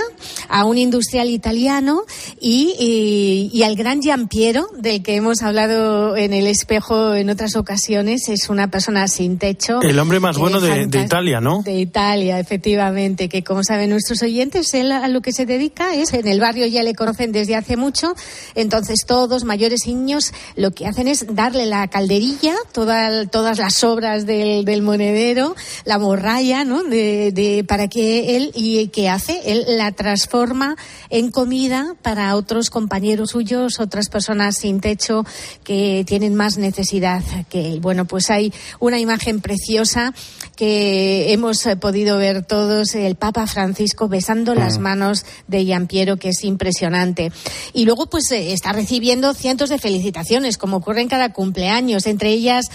a 0.48 0.64
un 0.64 0.78
industrial 0.78 1.28
italiano 1.28 2.04
y, 2.46 2.74
y, 2.78 3.50
y 3.58 3.62
al 3.62 3.74
gran 3.74 4.02
Giampiero, 4.02 4.66
del 4.76 5.02
que 5.02 5.14
hemos 5.16 5.40
hablado 5.40 6.14
en 6.14 6.34
el 6.34 6.46
espejo 6.46 7.14
en 7.14 7.30
otras 7.30 7.56
ocasiones, 7.56 8.28
es 8.28 8.50
una 8.50 8.68
persona 8.68 9.08
sin 9.08 9.38
techo. 9.38 9.80
El 9.80 9.98
hombre 9.98 10.20
más 10.20 10.36
bueno 10.36 10.60
de, 10.60 10.82
Italia, 11.04 11.40
¿no? 11.40 11.62
De 11.62 11.80
Italia, 11.80 12.38
efectivamente, 12.38 13.30
que 13.30 13.42
como 13.42 13.64
saben 13.64 13.88
nuestros 13.88 14.22
oyentes, 14.22 14.74
él 14.74 14.92
a 14.92 15.08
lo 15.08 15.22
que 15.22 15.32
se 15.32 15.46
dedica 15.46 15.94
es, 15.94 16.12
en 16.12 16.28
el 16.28 16.38
barrio 16.38 16.66
ya 16.66 16.82
le 16.82 16.94
conocen 16.94 17.32
desde 17.32 17.56
hace 17.56 17.78
mucho, 17.78 18.14
entonces 18.54 19.06
todos, 19.06 19.44
mayores 19.44 19.86
y 19.86 19.94
niños, 19.94 20.32
lo 20.54 20.70
que 20.72 20.86
hacen 20.86 21.08
es 21.08 21.24
darle 21.34 21.64
la 21.64 21.88
calderilla, 21.88 22.54
toda- 22.72 23.24
todas 23.26 23.56
las 23.58 23.82
obras 23.84 24.26
del, 24.26 24.66
del 24.66 24.82
monedero, 24.82 25.56
la 25.86 25.98
morralla, 25.98 26.64
¿no? 26.64 26.82
De, 26.84 27.32
de- 27.32 27.64
para 27.66 27.88
que 27.88 28.36
él, 28.36 28.50
¿y 28.54 28.88
qué 28.88 29.08
hace? 29.08 29.40
Él 29.46 29.64
la 29.66 29.92
transforma 29.92 30.76
en 31.08 31.30
comida 31.30 31.94
para 32.02 32.33
otros 32.36 32.70
compañeros 32.70 33.30
suyos, 33.30 33.80
otras 33.80 34.08
personas 34.08 34.56
sin 34.56 34.80
techo 34.80 35.24
que 35.62 36.04
tienen 36.06 36.34
más 36.34 36.58
necesidad 36.58 37.22
que 37.48 37.72
él. 37.72 37.80
Bueno, 37.80 38.04
pues 38.04 38.30
hay 38.30 38.52
una 38.80 38.98
imagen 38.98 39.40
preciosa 39.40 40.14
que 40.56 41.32
hemos 41.32 41.64
eh, 41.66 41.76
podido 41.76 42.16
ver 42.16 42.44
todos, 42.44 42.94
el 42.94 43.16
Papa 43.16 43.46
Francisco 43.46 44.08
besando 44.08 44.54
las 44.54 44.78
manos 44.78 45.24
de 45.48 45.64
Giampiero, 45.64 46.16
que 46.16 46.30
es 46.30 46.44
impresionante. 46.44 47.32
Y 47.72 47.84
luego, 47.84 48.06
pues, 48.06 48.30
eh, 48.30 48.52
está 48.52 48.72
recibiendo 48.72 49.34
cientos 49.34 49.70
de 49.70 49.78
felicitaciones, 49.78 50.58
como 50.58 50.78
ocurre 50.78 51.02
en 51.02 51.08
cada 51.08 51.32
cumpleaños. 51.32 52.06
Entre 52.06 52.30
ellas, 52.30 52.66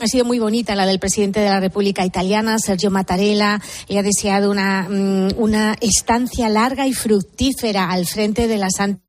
ha 0.00 0.06
sido 0.06 0.24
muy 0.24 0.38
bonita 0.38 0.74
la 0.74 0.86
del 0.86 0.98
presidente 0.98 1.40
de 1.40 1.48
la 1.48 1.60
República 1.60 2.04
Italiana, 2.04 2.58
Sergio 2.58 2.90
Mattarella. 2.90 3.60
Le 3.88 3.98
ha 3.98 4.02
deseado 4.02 4.50
una, 4.50 4.88
mm, 4.88 5.34
una 5.36 5.76
estancia 5.80 6.48
larga 6.48 6.86
y 6.86 6.92
fructífera 6.92 7.90
al 7.90 8.06
frente 8.06 8.46
de 8.46 8.58
la 8.58 8.70
Santa 8.70 9.01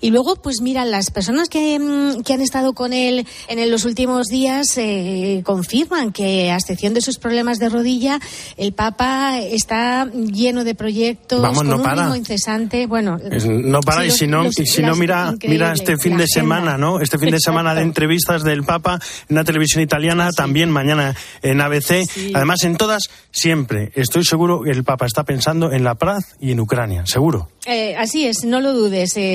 y 0.00 0.10
luego, 0.10 0.36
pues 0.36 0.62
mira, 0.62 0.86
las 0.86 1.10
personas 1.10 1.50
que, 1.50 1.78
mm, 1.78 2.22
que 2.22 2.32
han 2.32 2.40
estado 2.40 2.72
con 2.72 2.94
él 2.94 3.26
en 3.48 3.70
los 3.70 3.84
últimos 3.84 4.28
días 4.28 4.78
eh, 4.78 5.42
confirman 5.44 6.10
que, 6.10 6.50
a 6.50 6.56
excepción 6.56 6.94
de 6.94 7.02
sus 7.02 7.18
problemas 7.18 7.58
de 7.58 7.68
rodilla, 7.68 8.18
el 8.56 8.72
Papa 8.72 9.38
está 9.38 10.06
lleno 10.10 10.64
de 10.64 10.74
proyectos, 10.74 11.42
Vamos, 11.42 11.58
con 11.58 11.68
no 11.68 11.76
un 11.76 11.82
para. 11.82 12.02
ritmo 12.04 12.16
incesante. 12.16 12.86
Bueno, 12.86 13.18
Es- 13.30 13.44
no 13.44 13.80
para 13.80 14.02
sí, 14.02 14.06
y 14.06 14.10
si 14.12 14.26
no, 14.26 14.44
los- 14.44 14.58
y 14.58 14.64
si 14.64 14.80
no 14.82 14.96
mira, 14.96 15.34
mira 15.46 15.74
este 15.74 15.98
fin 15.98 16.16
de 16.16 16.24
agenda. 16.24 16.26
semana, 16.32 16.78
¿no? 16.78 17.00
Este 17.00 17.18
fin 17.18 17.30
de 17.30 17.38
semana 17.40 17.74
de 17.74 17.82
entrevistas 17.82 18.42
del 18.42 18.64
Papa 18.64 18.98
en 19.28 19.36
la 19.36 19.44
televisión 19.44 19.82
italiana, 19.82 20.30
también 20.34 20.70
mañana 20.70 21.14
en 21.42 21.60
ABC. 21.60 22.06
Además, 22.32 22.62
en 22.62 22.76
todas, 22.78 23.02
siempre, 23.32 23.92
estoy 23.96 24.24
seguro 24.24 24.62
que 24.62 24.70
el 24.70 24.82
Papa 24.82 25.04
está 25.04 25.24
pensando 25.24 25.72
en 25.72 25.84
la 25.84 25.94
paz 25.94 26.24
y 26.40 26.52
en 26.52 26.60
Ucrania, 26.60 27.04
seguro. 27.06 27.50
Eh, 27.66 27.96
así 27.96 28.24
es, 28.26 28.44
no 28.44 28.60
lo 28.60 28.72
dudes. 28.72 29.16
Eh, 29.16 29.25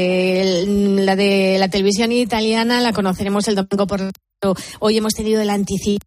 la 1.05 1.15
de 1.15 1.57
la 1.60 1.69
televisión 1.69 2.12
italiana 2.12 2.81
la 2.81 2.93
conoceremos 2.93 3.48
el 3.48 3.55
domingo 3.55 3.88
por. 3.88 4.12
Hoy 4.79 4.98
hemos 4.98 5.13
tenido 5.13 5.41
el 5.41 5.50
anticipo 5.50 6.05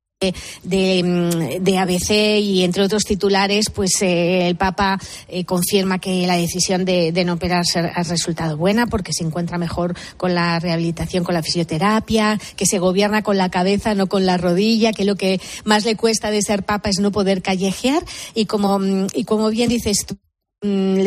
de, 0.63 1.59
de 1.61 1.79
ABC 1.79 2.41
y 2.41 2.63
entre 2.63 2.83
otros 2.83 3.05
titulares, 3.05 3.67
pues 3.71 3.91
eh, 4.03 4.47
el 4.47 4.57
Papa 4.57 4.99
eh, 5.29 5.45
confirma 5.45 5.99
que 5.99 6.27
la 6.27 6.37
decisión 6.37 6.85
de, 6.85 7.13
no 7.25 7.35
operar 7.35 7.65
ha 7.75 8.03
resultado 8.03 8.57
buena 8.57 8.87
porque 8.87 9.13
se 9.13 9.25
encuentra 9.25 9.59
mejor 9.59 9.95
con 10.17 10.35
la 10.35 10.59
rehabilitación, 10.61 11.25
con 11.25 11.35
la 11.35 11.43
fisioterapia, 11.43 12.39
que 12.57 12.67
se 12.67 12.79
gobierna 12.79 13.23
con 13.23 13.37
la 13.37 13.51
cabeza, 13.51 13.95
no 13.95 14.07
con 14.07 14.27
la 14.27 14.37
rodilla, 14.37 14.93
que 14.93 15.05
lo 15.05 15.17
que 15.17 15.41
más 15.65 15.85
le 15.85 15.97
cuesta 15.97 16.31
de 16.31 16.43
ser 16.43 16.65
Papa 16.65 16.89
es 16.89 16.99
no 17.01 17.13
poder 17.13 17.43
callejear 17.43 18.03
y 18.35 18.47
como, 18.47 18.79
y 19.15 19.25
como 19.25 19.51
bien 19.51 19.69
dices 19.69 20.07
tú, 20.07 20.17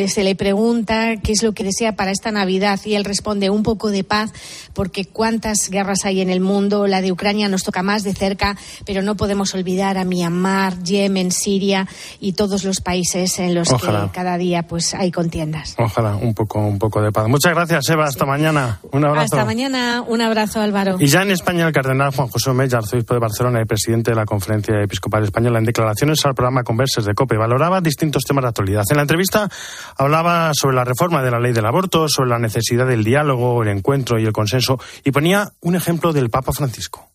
se 0.07 0.23
le 0.23 0.35
pregunta 0.35 1.15
qué 1.17 1.31
es 1.31 1.41
lo 1.41 1.53
que 1.53 1.63
desea 1.63 1.95
para 1.95 2.11
esta 2.11 2.31
Navidad 2.31 2.79
y 2.85 2.93
él 2.93 3.03
responde 3.03 3.49
un 3.49 3.63
poco 3.63 3.89
de 3.89 4.03
paz 4.03 4.31
porque 4.73 5.05
cuántas 5.05 5.69
guerras 5.71 6.05
hay 6.05 6.21
en 6.21 6.29
el 6.29 6.41
mundo, 6.41 6.85
la 6.85 7.01
de 7.01 7.11
Ucrania 7.11 7.49
nos 7.49 7.63
toca 7.63 7.81
más 7.81 8.03
de 8.03 8.13
cerca, 8.13 8.55
pero 8.85 9.01
no 9.01 9.15
podemos 9.15 9.55
olvidar 9.55 9.97
a 9.97 10.03
Myanmar, 10.03 10.83
Yemen, 10.83 11.31
Siria 11.31 11.87
y 12.19 12.33
todos 12.33 12.63
los 12.63 12.81
países 12.81 13.39
en 13.39 13.55
los 13.55 13.71
Ojalá. 13.71 14.03
que 14.03 14.11
cada 14.11 14.37
día 14.37 14.63
pues 14.67 14.93
hay 14.93 15.11
contiendas. 15.11 15.73
Ojalá, 15.79 16.15
un 16.15 16.35
poco, 16.35 16.59
un 16.59 16.77
poco 16.77 17.01
de 17.01 17.11
paz. 17.11 17.27
Muchas 17.27 17.53
gracias, 17.53 17.89
Eva. 17.89 18.05
Hasta 18.05 18.25
mañana. 18.25 18.79
Un 18.91 19.05
abrazo. 19.05 19.35
Hasta 19.35 19.45
mañana, 19.45 20.03
un 20.07 20.21
abrazo 20.21 20.61
Álvaro. 20.61 20.97
Y 20.99 21.07
ya 21.07 21.23
en 21.23 21.31
España, 21.31 21.65
el 21.65 21.73
cardenal 21.73 22.13
Juan 22.15 22.27
José 22.27 22.51
Omeya, 22.51 22.77
arzobispo 22.77 23.15
de 23.15 23.19
Barcelona 23.19 23.61
y 23.61 23.65
presidente 23.65 24.11
de 24.11 24.15
la 24.15 24.25
Conferencia 24.25 24.75
Episcopal 24.83 25.23
Española, 25.23 25.57
en 25.57 25.65
declaraciones 25.65 26.23
al 26.25 26.35
programa 26.35 26.63
Converses 26.63 27.05
de 27.05 27.15
COPE, 27.15 27.37
valoraba 27.37 27.81
distintos 27.81 28.23
temas 28.23 28.43
de 28.43 28.49
actualidad. 28.49 28.83
En 28.91 28.97
la 28.97 29.01
entrevista 29.01 29.47
hablaba 29.98 30.51
sobre 30.54 30.75
la 30.75 30.84
reforma 30.84 31.22
de 31.24 31.32
la 31.32 31.39
ley 31.39 31.54
del 31.54 31.66
aborto, 31.66 32.08
sobre 32.10 32.30
la 32.30 32.39
necesidad 32.39 32.88
del 32.88 33.04
diálogo, 33.04 33.63
el 33.63 33.70
encuentro 33.70 34.20
y 34.20 34.25
el 34.25 34.34
consenso, 34.34 34.80
y 35.04 35.12
ponía 35.12 35.51
un 35.62 35.75
ejemplo 35.75 36.13
del 36.13 36.30
Papa 36.30 36.51
Francisco. 36.54 37.10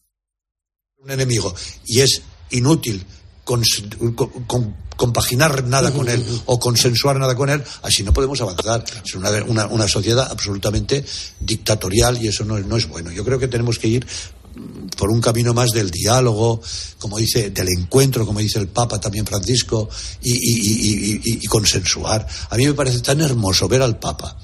un 0.99 1.11
enemigo 1.11 1.53
y 1.85 1.99
es 2.01 2.23
inútil 2.51 3.05
cons- 3.45 4.15
con- 4.15 4.31
con- 4.45 4.77
compaginar 4.97 5.65
nada 5.65 5.91
con 5.93 6.09
él 6.09 6.25
o 6.47 6.61
consensuar 6.61 7.19
nada 7.19 7.35
con 7.35 7.51
él, 7.51 7.61
así 7.83 8.05
no 8.05 8.13
podemos 8.13 8.41
avanzar. 8.41 8.85
Es 9.05 9.15
una, 9.17 9.31
una- 9.49 9.67
una 9.67 9.89
sociedad 9.89 10.29
absolutamente 10.31 11.05
dictatorial 11.41 12.23
y 12.23 12.29
eso 12.29 12.45
no, 12.45 12.57
es- 12.57 12.67
no 12.67 12.77
es 12.77 12.87
bueno. 12.87 13.11
Yo 13.11 13.25
creo 13.25 13.41
que 13.41 13.49
tenemos 13.49 13.81
que 13.81 13.89
ir 13.89 14.07
por 14.97 15.11
un 15.11 15.21
camino 15.21 15.55
más 15.55 15.71
del 15.71 15.91
diálogo, 15.91 16.61
como 16.99 17.19
dice, 17.19 17.51
del 17.51 17.69
encuentro, 17.69 18.27
como 18.27 18.41
dice 18.41 18.59
el 18.59 18.69
Papa 18.69 19.01
también 19.01 19.27
Francisco, 19.27 19.89
y, 20.23 20.33
y- 20.33 21.21
y- 21.25 21.39
y- 21.43 21.47
consensuar. 21.47 22.27
A 22.51 22.57
mí 22.57 22.67
me 22.67 22.75
parece 22.75 23.01
tan 23.01 23.21
hermoso 23.21 23.69
ver 23.69 23.83
al 23.83 23.99
Papa 23.99 24.37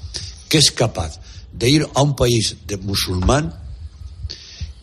que 0.47 0.57
es 0.57 0.71
capaz 0.71 1.19
de 1.53 1.69
ir 1.69 1.87
a 1.93 2.01
un 2.01 2.15
país 2.15 2.55
de 2.67 2.77
musulmán 2.77 3.53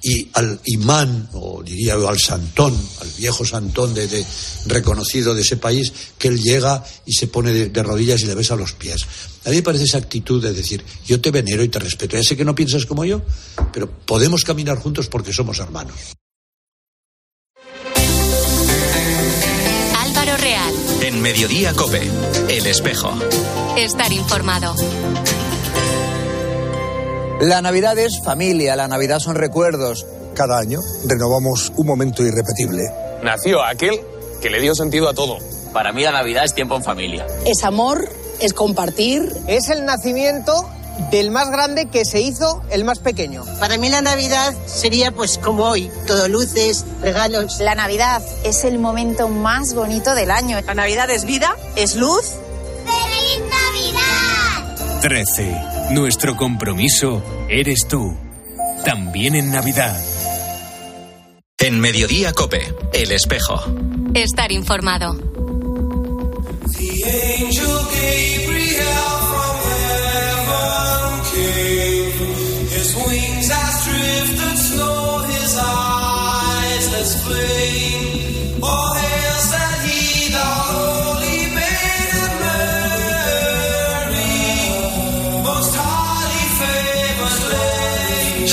y 0.09 0.31
al 0.35 0.61
imán, 0.67 1.29
o 1.33 1.65
diría 1.65 1.95
yo 1.95 2.09
al 2.09 2.21
santón, 2.21 2.73
al 3.01 3.09
viejo 3.19 3.45
santón 3.45 3.93
de, 3.93 4.07
de- 4.07 4.25
reconocido 4.67 5.35
de 5.35 5.41
ese 5.43 5.57
país, 5.57 5.93
que 6.17 6.29
él 6.29 6.41
llega 6.41 6.85
y 7.05 7.13
se 7.15 7.27
pone 7.27 7.53
de, 7.53 7.69
de 7.71 7.83
rodillas 7.83 8.21
y 8.23 8.27
le 8.27 8.37
besa 8.37 8.55
los 8.55 8.73
pies. 8.73 9.05
A 9.45 9.51
mí 9.51 9.57
me 9.57 9.63
parece 9.63 9.83
esa 9.85 9.99
actitud 9.99 10.41
de 10.41 10.53
decir, 10.53 10.85
yo 11.07 11.21
te 11.21 11.33
venero 11.33 11.65
y 11.65 11.69
te 11.69 11.81
respeto. 11.81 12.17
Ya 12.17 12.23
sé 12.23 12.37
que 12.37 12.45
no 12.45 12.55
piensas 12.55 12.87
como 12.87 13.05
yo, 13.05 13.21
pero 13.73 13.91
podemos 13.91 14.45
caminar 14.45 14.79
juntos 14.79 15.09
porque 15.09 15.33
somos 15.33 15.59
hermanos. 15.59 15.97
Álvaro 19.99 20.37
Real. 20.37 20.73
En 21.03 21.21
Mediodía 21.21 21.73
Cope, 21.73 22.09
El 22.49 22.67
Espejo. 22.67 23.13
Estar 23.77 24.13
informado. 24.13 24.75
La 27.41 27.61
Navidad 27.61 27.99
es 27.99 28.23
familia, 28.25 28.77
la 28.77 28.89
Navidad 28.89 29.19
son 29.19 29.35
recuerdos. 29.35 30.07
Cada 30.35 30.59
año 30.59 30.81
renovamos 31.07 31.71
un 31.77 31.87
momento 31.87 32.23
irrepetible. 32.23 32.85
Nació 33.23 33.63
aquel 33.63 34.01
que 34.41 34.49
le 34.49 34.59
dio 34.59 34.75
sentido 34.75 35.07
a 35.07 35.13
todo. 35.13 35.37
Para 35.75 35.93
mí 35.93 36.03
la 36.03 36.13
Navidad 36.13 36.45
es 36.45 36.55
tiempo 36.55 36.77
en 36.77 36.83
familia. 36.83 37.27
Es 37.45 37.63
amor, 37.63 38.09
es 38.41 38.55
compartir. 38.55 39.31
Es 39.49 39.69
el 39.69 39.85
nacimiento 39.85 40.67
del 41.11 41.31
más 41.31 41.51
grande 41.51 41.91
que 41.91 42.07
se 42.07 42.23
hizo 42.23 42.63
el 42.71 42.85
más 42.85 43.01
pequeño. 43.01 43.45
Para 43.61 43.77
mí 43.77 43.91
la 43.91 44.01
Navidad 44.01 44.55
sería 44.65 45.13
pues 45.13 45.37
como 45.37 45.65
hoy, 45.65 45.91
todo 46.07 46.29
luces, 46.29 46.87
regalos. 47.03 47.61
La 47.61 47.75
Navidad 47.75 48.23
es 48.45 48.65
el 48.65 48.79
momento 48.79 49.29
más 49.29 49.75
bonito 49.75 50.15
del 50.15 50.31
año. 50.31 50.59
La 50.63 50.75
Navidad 50.75 51.11
es 51.11 51.27
vida, 51.27 51.55
es 51.77 51.97
luz. 51.97 52.33
¡Feliz 52.87 53.43
Navidad! 53.51 55.01
13. 55.03 55.76
Nuestro 55.91 56.37
compromiso 56.37 57.23
eres 57.49 57.87
tú. 57.89 58.17
También 58.85 59.35
en 59.35 59.51
Navidad. 59.51 59.97
En 61.59 61.81
Mediodía 61.81 62.33
Cope, 62.33 62.75
El 62.93 63.13
Espejo. 63.13 63.61
Estar 64.15 64.53
informado. 64.53 65.15
The 66.77 67.05
angel 67.39 67.67
Gabriel 67.93 68.83
from 69.31 69.57
heaven 69.71 70.47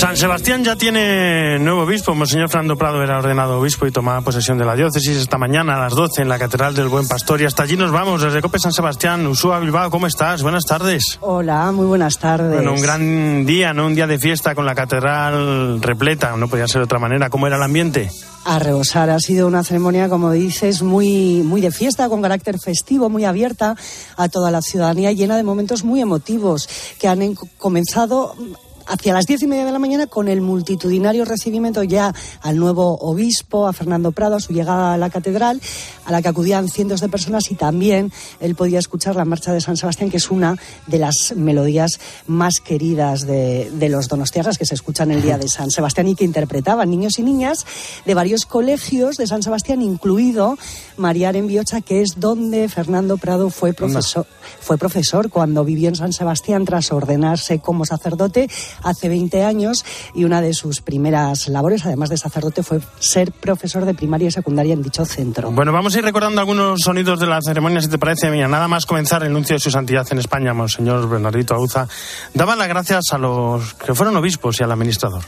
San 0.04 0.18
Sebastián 0.18 0.62
ya 0.62 0.76
tiene 0.76 1.58
nuevo 1.58 1.84
obispo. 1.84 2.14
Monseñor 2.14 2.50
Fernando 2.50 2.76
Prado 2.76 3.02
era 3.02 3.16
ordenado 3.16 3.58
obispo 3.58 3.86
y 3.86 3.90
tomaba 3.90 4.20
posesión 4.20 4.58
de 4.58 4.66
la 4.66 4.76
diócesis 4.76 5.16
esta 5.16 5.38
mañana 5.38 5.76
a 5.76 5.80
las 5.80 5.94
12 5.94 6.20
en 6.20 6.28
la 6.28 6.38
Catedral 6.38 6.74
del 6.74 6.88
Buen 6.88 7.08
Pastor. 7.08 7.40
Y 7.40 7.46
hasta 7.46 7.62
allí 7.62 7.78
nos 7.78 7.90
vamos, 7.90 8.20
desde 8.20 8.42
Cope 8.42 8.58
San 8.58 8.74
Sebastián. 8.74 9.26
Usúa 9.26 9.58
Bilbao, 9.60 9.90
¿cómo 9.90 10.06
estás? 10.06 10.42
Buenas 10.42 10.64
tardes. 10.64 11.16
Hola, 11.22 11.72
muy 11.72 11.86
buenas 11.86 12.18
tardes. 12.18 12.52
Bueno, 12.52 12.74
un 12.74 12.82
gran 12.82 13.46
día, 13.46 13.72
¿no? 13.72 13.86
Un 13.86 13.94
día 13.94 14.06
de 14.06 14.18
fiesta 14.18 14.54
con 14.54 14.66
la 14.66 14.74
catedral 14.74 15.80
repleta. 15.80 16.36
No 16.36 16.48
podía 16.48 16.68
ser 16.68 16.80
de 16.80 16.84
otra 16.84 16.98
manera. 16.98 17.30
¿Cómo 17.30 17.46
era 17.46 17.56
el 17.56 17.62
ambiente? 17.62 18.10
A 18.44 18.58
rebosar. 18.58 19.08
Ha 19.08 19.20
sido 19.20 19.46
una 19.46 19.64
ceremonia, 19.64 20.10
como 20.10 20.32
dices, 20.32 20.82
muy, 20.82 21.42
muy 21.42 21.62
de 21.62 21.70
fiesta, 21.70 22.10
con 22.10 22.20
carácter 22.20 22.58
festivo, 22.58 23.08
muy 23.08 23.24
abierta 23.24 23.74
a 24.18 24.28
toda 24.28 24.50
la 24.50 24.60
ciudadanía, 24.60 25.12
llena 25.12 25.38
de 25.38 25.44
momentos 25.44 25.82
muy 25.82 26.02
emotivos 26.02 26.68
que 27.00 27.08
han 27.08 27.34
comenzado 27.56 28.36
hacia 28.86 29.14
las 29.14 29.26
diez 29.26 29.42
y 29.42 29.46
media 29.46 29.64
de 29.64 29.72
la 29.72 29.78
mañana 29.78 30.06
con 30.06 30.28
el 30.28 30.40
multitudinario 30.40 31.24
recibimiento 31.24 31.82
ya 31.82 32.14
al 32.42 32.56
nuevo 32.56 32.96
obispo, 32.98 33.66
a 33.66 33.72
Fernando 33.72 34.12
Prado, 34.12 34.36
a 34.36 34.40
su 34.40 34.52
llegada 34.52 34.94
a 34.94 34.98
la 34.98 35.10
catedral, 35.10 35.60
a 36.04 36.12
la 36.12 36.22
que 36.22 36.28
acudían 36.28 36.68
cientos 36.68 37.00
de 37.00 37.08
personas 37.08 37.50
y 37.50 37.54
también 37.54 38.12
él 38.40 38.54
podía 38.54 38.78
escuchar 38.78 39.16
la 39.16 39.24
marcha 39.24 39.52
de 39.52 39.60
San 39.60 39.76
Sebastián, 39.76 40.10
que 40.10 40.18
es 40.18 40.30
una 40.30 40.56
de 40.86 40.98
las 40.98 41.34
melodías 41.36 42.00
más 42.26 42.60
queridas 42.60 43.26
de, 43.26 43.70
los 43.88 44.08
donostiarras 44.08 44.58
que 44.58 44.64
se 44.64 44.74
escuchan 44.74 45.10
el 45.10 45.22
día 45.22 45.38
de 45.38 45.48
San 45.48 45.70
Sebastián 45.70 46.08
y 46.08 46.14
que 46.14 46.24
interpretaban 46.24 46.90
niños 46.90 47.18
y 47.18 47.22
niñas 47.22 47.66
de 48.04 48.14
varios 48.14 48.46
colegios 48.46 49.16
de 49.16 49.26
San 49.26 49.42
Sebastián, 49.42 49.82
incluido 49.82 50.56
Mariar 50.96 51.36
en 51.36 51.46
Biocha, 51.46 51.80
que 51.80 52.00
es 52.00 52.18
donde 52.18 52.68
Fernando 52.68 53.18
Prado 53.18 53.50
fue 53.50 53.72
profesor, 53.72 54.26
fue 54.60 54.78
profesor 54.78 55.30
cuando 55.30 55.64
vivió 55.64 55.88
en 55.88 55.96
San 55.96 56.12
Sebastián 56.12 56.64
tras 56.64 56.92
ordenarse 56.92 57.58
como 57.58 57.84
sacerdote 57.84 58.48
hace 58.82 59.08
20 59.08 59.42
años 59.42 59.84
y 60.14 60.24
una 60.24 60.40
de 60.40 60.54
sus 60.54 60.80
primeras 60.80 61.48
labores, 61.48 61.84
además 61.86 62.10
de 62.10 62.16
sacerdote, 62.16 62.62
fue 62.62 62.80
ser 62.98 63.32
profesor 63.32 63.84
de 63.84 63.94
primaria 63.94 64.28
y 64.28 64.30
secundaria 64.30 64.74
en 64.74 64.82
dicho 64.82 65.04
centro. 65.04 65.50
Bueno, 65.50 65.72
vamos 65.72 65.94
a 65.94 65.98
ir 65.98 66.04
recordando 66.04 66.40
algunos 66.40 66.80
sonidos 66.80 67.18
de 67.20 67.26
la 67.26 67.40
ceremonia, 67.42 67.80
si 67.80 67.88
te 67.88 67.98
parece, 67.98 68.30
mía. 68.30 68.48
Nada 68.48 68.68
más 68.68 68.86
comenzar 68.86 69.22
el 69.22 69.28
anuncio 69.28 69.56
de 69.56 69.60
su 69.60 69.70
santidad 69.70 70.06
en 70.10 70.18
España, 70.18 70.54
Monseñor 70.54 71.08
Bernardito 71.08 71.54
Auza, 71.54 71.88
daba 72.32 72.56
las 72.56 72.68
gracias 72.68 73.04
a 73.12 73.18
los 73.18 73.74
que 73.74 73.94
fueron 73.94 74.16
obispos 74.16 74.60
y 74.60 74.64
al 74.64 74.72
administrador. 74.72 75.22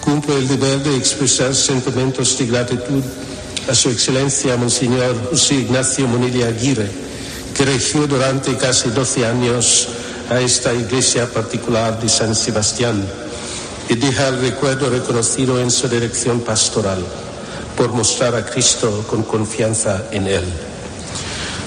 Cumple 0.00 0.36
el 0.38 0.48
deber 0.48 0.82
de 0.82 0.96
expresar 0.96 1.54
sentimientos 1.54 2.38
de 2.38 2.46
gratitud 2.46 3.02
a 3.68 3.74
su 3.74 3.90
excelencia, 3.90 4.56
Monseñor 4.56 5.30
José 5.30 5.56
Ignacio 5.56 6.08
Monilla 6.08 6.48
Aguirre, 6.48 6.90
que 7.54 7.64
regió 7.64 8.06
durante 8.06 8.56
casi 8.56 8.88
12 8.90 9.26
años 9.26 9.88
a 10.30 10.40
esta 10.40 10.72
iglesia 10.72 11.26
particular 11.26 12.00
de 12.00 12.08
San 12.08 12.34
Sebastián 12.36 13.04
y 13.88 13.96
deja 13.96 14.28
el 14.28 14.40
recuerdo 14.40 14.88
reconocido 14.88 15.60
en 15.60 15.72
su 15.72 15.88
dirección 15.88 16.40
pastoral 16.40 17.04
por 17.76 17.92
mostrar 17.92 18.36
a 18.36 18.46
Cristo 18.46 19.04
con 19.10 19.24
confianza 19.24 20.04
en 20.12 20.28
Él. 20.28 20.44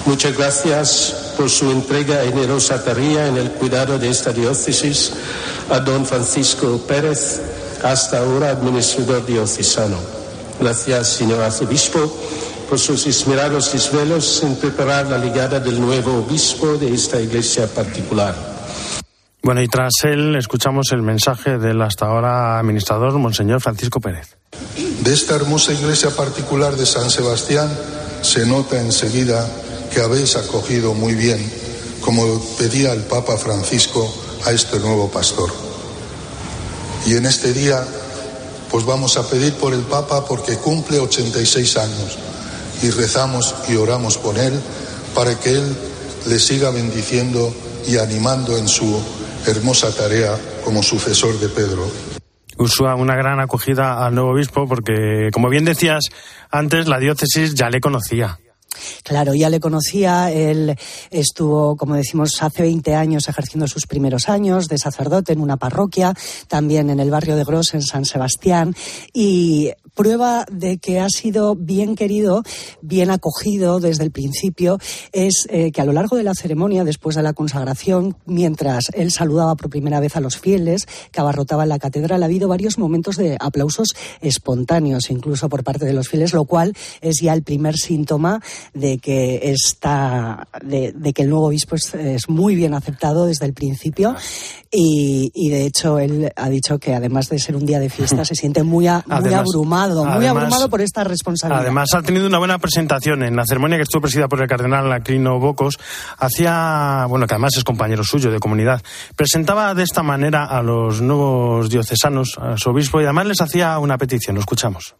Muchas 0.05 0.38
gracias 0.38 1.34
por 1.38 1.50
su 1.50 1.70
entrega 1.72 2.24
generosa 2.24 2.82
tarea 2.82 3.27
en 3.27 3.36
el 3.36 3.51
cuidado 3.51 4.00
de 4.00 4.10
esta 4.10 4.32
diócesis 4.32 5.12
a 5.70 5.79
don 5.79 6.05
Francisco 6.05 6.77
Pérez, 6.88 7.41
hasta 7.84 8.20
ahora 8.20 8.51
administrador 8.51 9.25
diocesano. 9.25 9.98
Gracias, 10.60 11.08
señor 11.08 11.41
arzobispo, 11.41 12.00
por 12.70 12.79
sus 12.79 13.05
esmerados 13.08 13.74
esfuerzos 13.74 14.43
en 14.43 14.55
preparar 14.55 15.08
la 15.08 15.17
llegada 15.17 15.60
del 15.60 15.82
nuevo 15.82 16.20
obispo 16.20 16.77
de 16.77 16.93
esta 16.93 17.20
iglesia 17.20 17.67
particular. 17.67 18.52
Bueno, 19.45 19.62
y 19.62 19.67
tras 19.67 19.91
él 20.05 20.38
escuchamos 20.38 20.93
el 20.93 21.01
mensaje 21.01 21.57
del 21.57 21.81
hasta 21.81 22.05
ahora 22.05 22.59
administrador, 22.59 23.12
Monseñor 23.19 23.59
Francisco 23.59 24.00
Pérez. 24.00 24.38
De 25.01 25.13
esta 25.13 25.35
hermosa 25.35 25.73
iglesia 25.73 26.12
particular 26.12 26.77
de 26.77 26.85
San 26.85 27.09
Sebastián 27.09 27.69
se 28.21 28.45
nota 28.45 28.79
enseguida 28.79 29.45
que 29.93 30.00
habéis 30.00 30.38
acogido 30.38 30.93
muy 30.93 31.15
bien, 31.15 31.45
como 32.00 32.23
pedía 32.57 32.93
el 32.93 33.01
Papa 33.01 33.35
Francisco, 33.35 34.09
a 34.45 34.51
este 34.51 34.79
nuevo 34.79 35.12
pastor. 35.12 35.50
Y 37.05 37.15
en 37.15 37.25
este 37.25 37.51
día, 37.51 37.85
pues 38.71 38.85
vamos 38.85 39.17
a 39.17 39.29
pedir 39.29 39.53
por 39.55 39.73
el 39.73 39.81
Papa 39.81 40.25
porque 40.25 40.55
cumple 40.55 41.00
86 41.00 41.77
años 41.77 42.17
y 42.81 42.89
rezamos 42.91 43.53
y 43.67 43.75
oramos 43.75 44.17
por 44.17 44.39
él 44.39 44.53
para 45.13 45.38
que 45.38 45.51
él 45.51 45.75
le 46.27 46.39
siga 46.39 46.69
bendiciendo 46.69 47.53
y 47.85 47.97
animando 47.97 48.57
en 48.57 48.69
su 48.69 49.01
hermosa 49.47 49.95
tarea 49.95 50.38
como 50.63 50.83
sucesor 50.83 51.39
de 51.39 51.50
Pedro. 51.50 51.89
Usua 52.57 52.95
una 52.95 53.15
gran 53.15 53.39
acogida 53.39 54.05
al 54.05 54.13
nuevo 54.13 54.31
obispo 54.31 54.67
porque, 54.67 55.29
como 55.33 55.50
bien 55.50 55.65
decías 55.65 56.03
antes, 56.51 56.88
la 56.88 57.00
diócesis 57.00 57.55
ya 57.55 57.69
le 57.69 57.79
conocía. 57.79 58.39
Claro, 59.03 59.33
ya 59.33 59.49
le 59.49 59.59
conocía, 59.59 60.31
él 60.31 60.75
estuvo, 61.11 61.75
como 61.75 61.95
decimos, 61.95 62.41
hace 62.41 62.63
20 62.63 62.95
años 62.95 63.27
ejerciendo 63.27 63.67
sus 63.67 63.87
primeros 63.87 64.29
años 64.29 64.67
de 64.67 64.77
sacerdote 64.77 65.33
en 65.33 65.41
una 65.41 65.57
parroquia, 65.57 66.13
también 66.47 66.89
en 66.89 66.99
el 66.99 67.11
barrio 67.11 67.35
de 67.35 67.43
Gros, 67.43 67.73
en 67.73 67.81
San 67.81 68.05
Sebastián, 68.05 68.75
y 69.13 69.71
prueba 69.93 70.45
de 70.51 70.77
que 70.77 70.99
ha 70.99 71.07
sido 71.09 71.55
bien 71.55 71.95
querido, 71.95 72.43
bien 72.81 73.12
acogido 73.12 73.79
desde 73.79 74.03
el 74.03 74.12
principio, 74.12 74.79
es 75.12 75.47
eh, 75.49 75.71
que 75.71 75.81
a 75.81 75.86
lo 75.86 75.93
largo 75.93 76.17
de 76.17 76.23
la 76.23 76.33
ceremonia, 76.33 76.83
después 76.83 77.15
de 77.15 77.23
la 77.23 77.33
consagración, 77.33 78.15
mientras 78.25 78.89
él 78.93 79.12
saludaba 79.12 79.55
por 79.55 79.69
primera 79.69 79.99
vez 79.99 80.15
a 80.15 80.19
los 80.19 80.38
fieles 80.38 80.88
que 81.12 81.21
abarrotaban 81.21 81.69
la 81.69 81.79
catedral, 81.79 82.23
ha 82.23 82.25
habido 82.25 82.47
varios 82.47 82.77
momentos 82.77 83.17
de 83.17 83.38
aplausos 83.39 83.95
espontáneos, 84.21 85.09
incluso 85.09 85.49
por 85.49 85.63
parte 85.63 85.86
de 85.86 85.93
los 85.93 86.09
fieles, 86.09 86.33
lo 86.33 86.45
cual 86.45 86.73
es 87.01 87.19
ya 87.21 87.33
el 87.33 87.43
primer 87.43 87.77
síntoma 87.77 88.41
de 88.73 88.97
que 88.97 89.52
está, 89.52 90.47
de, 90.63 90.93
que 91.13 91.23
el 91.23 91.30
nuevo 91.30 91.47
obispo 91.47 91.76
es, 91.76 92.30
muy 92.30 92.56
bien 92.56 92.73
aceptado 92.73 93.26
desde 93.26 93.45
el 93.45 93.54
principio 93.54 94.15
y, 94.71 95.49
de 95.49 95.65
hecho 95.65 95.99
él 95.99 96.32
ha 96.36 96.49
dicho 96.49 96.80
que 96.80 96.95
además 96.95 97.30
de 97.30 97.39
ser 97.39 97.56
un 97.56 97.65
día 97.65 97.80
de 97.80 97.89
fiesta 97.89 98.26
se 98.26 98.36
siente 98.36 98.63
muy, 98.63 98.88
muy 99.08 99.34
abrumado 99.34 100.06
muy 100.06 100.26
abrumado 100.26 100.69
por 100.69 100.82
esta 100.82 101.04
responsabilidad. 101.04 101.62
Además, 101.62 101.89
ha 101.93 102.02
tenido 102.02 102.28
una 102.28 102.38
buena 102.38 102.58
presentación 102.60 103.23
en 103.23 103.36
la 103.36 103.45
ceremonia 103.45 103.78
que 103.78 103.84
estuvo 103.84 104.02
presidida 104.02 104.28
por 104.28 104.41
el 104.41 104.47
cardenal 104.47 104.91
Aquilino 104.91 105.39
Bocos. 105.39 105.80
Hacía, 106.17 107.06
bueno, 107.10 107.28
que 107.28 107.34
además 107.34 107.54
es 107.58 107.63
compañero 107.63 108.04
suyo 108.04 108.32
de 108.32 108.39
comunidad, 108.39 108.82
presentaba 109.15 109.73
de 109.73 109.84
esta 109.84 110.04
manera 110.04 110.45
a 110.45 110.62
los 110.62 111.02
nuevos 111.02 111.69
diocesanos, 111.69 112.38
a 112.39 112.58
su 112.58 112.69
obispo, 112.69 113.02
y 113.02 113.06
además 113.06 113.28
les 113.28 113.41
hacía 113.41 113.78
una 113.80 113.97
petición. 113.97 114.36
Lo 114.36 114.41
escuchamos. 114.41 114.95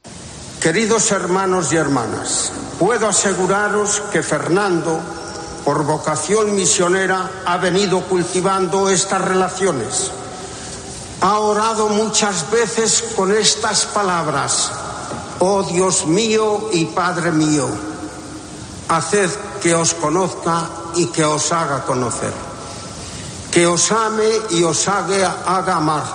Queridos 0.64 1.12
hermanos 1.12 1.74
y 1.74 1.76
hermanas, 1.76 2.54
puedo 2.80 3.10
aseguraros 3.10 4.02
que 4.14 4.24
Fernando, 4.24 4.98
por 5.66 5.84
vocación 5.84 6.56
misionera, 6.56 7.30
ha 7.46 7.58
venido 7.58 8.00
cultivando 8.06 8.90
estas 8.90 9.22
relaciones. 9.24 10.10
Ha 11.20 11.38
orado 11.40 11.90
muchas 11.90 12.50
veces 12.50 13.04
con 13.14 13.34
estas 13.34 13.88
palabras, 13.88 14.72
oh 15.40 15.64
Dios 15.64 16.06
mío 16.06 16.70
y 16.72 16.86
Padre 16.86 17.34
mío, 17.34 17.68
haced 18.88 19.32
que 19.62 19.76
os 19.76 19.94
conozca 19.94 20.70
y 20.96 21.08
que 21.08 21.26
os 21.26 21.52
haga 21.52 21.84
conocer, 21.84 22.32
que 23.52 23.68
os 23.68 23.92
ame 23.92 24.30
y 24.52 24.64
os 24.64 24.88
haga, 24.88 25.44
haga 25.46 25.76
amar, 25.76 26.06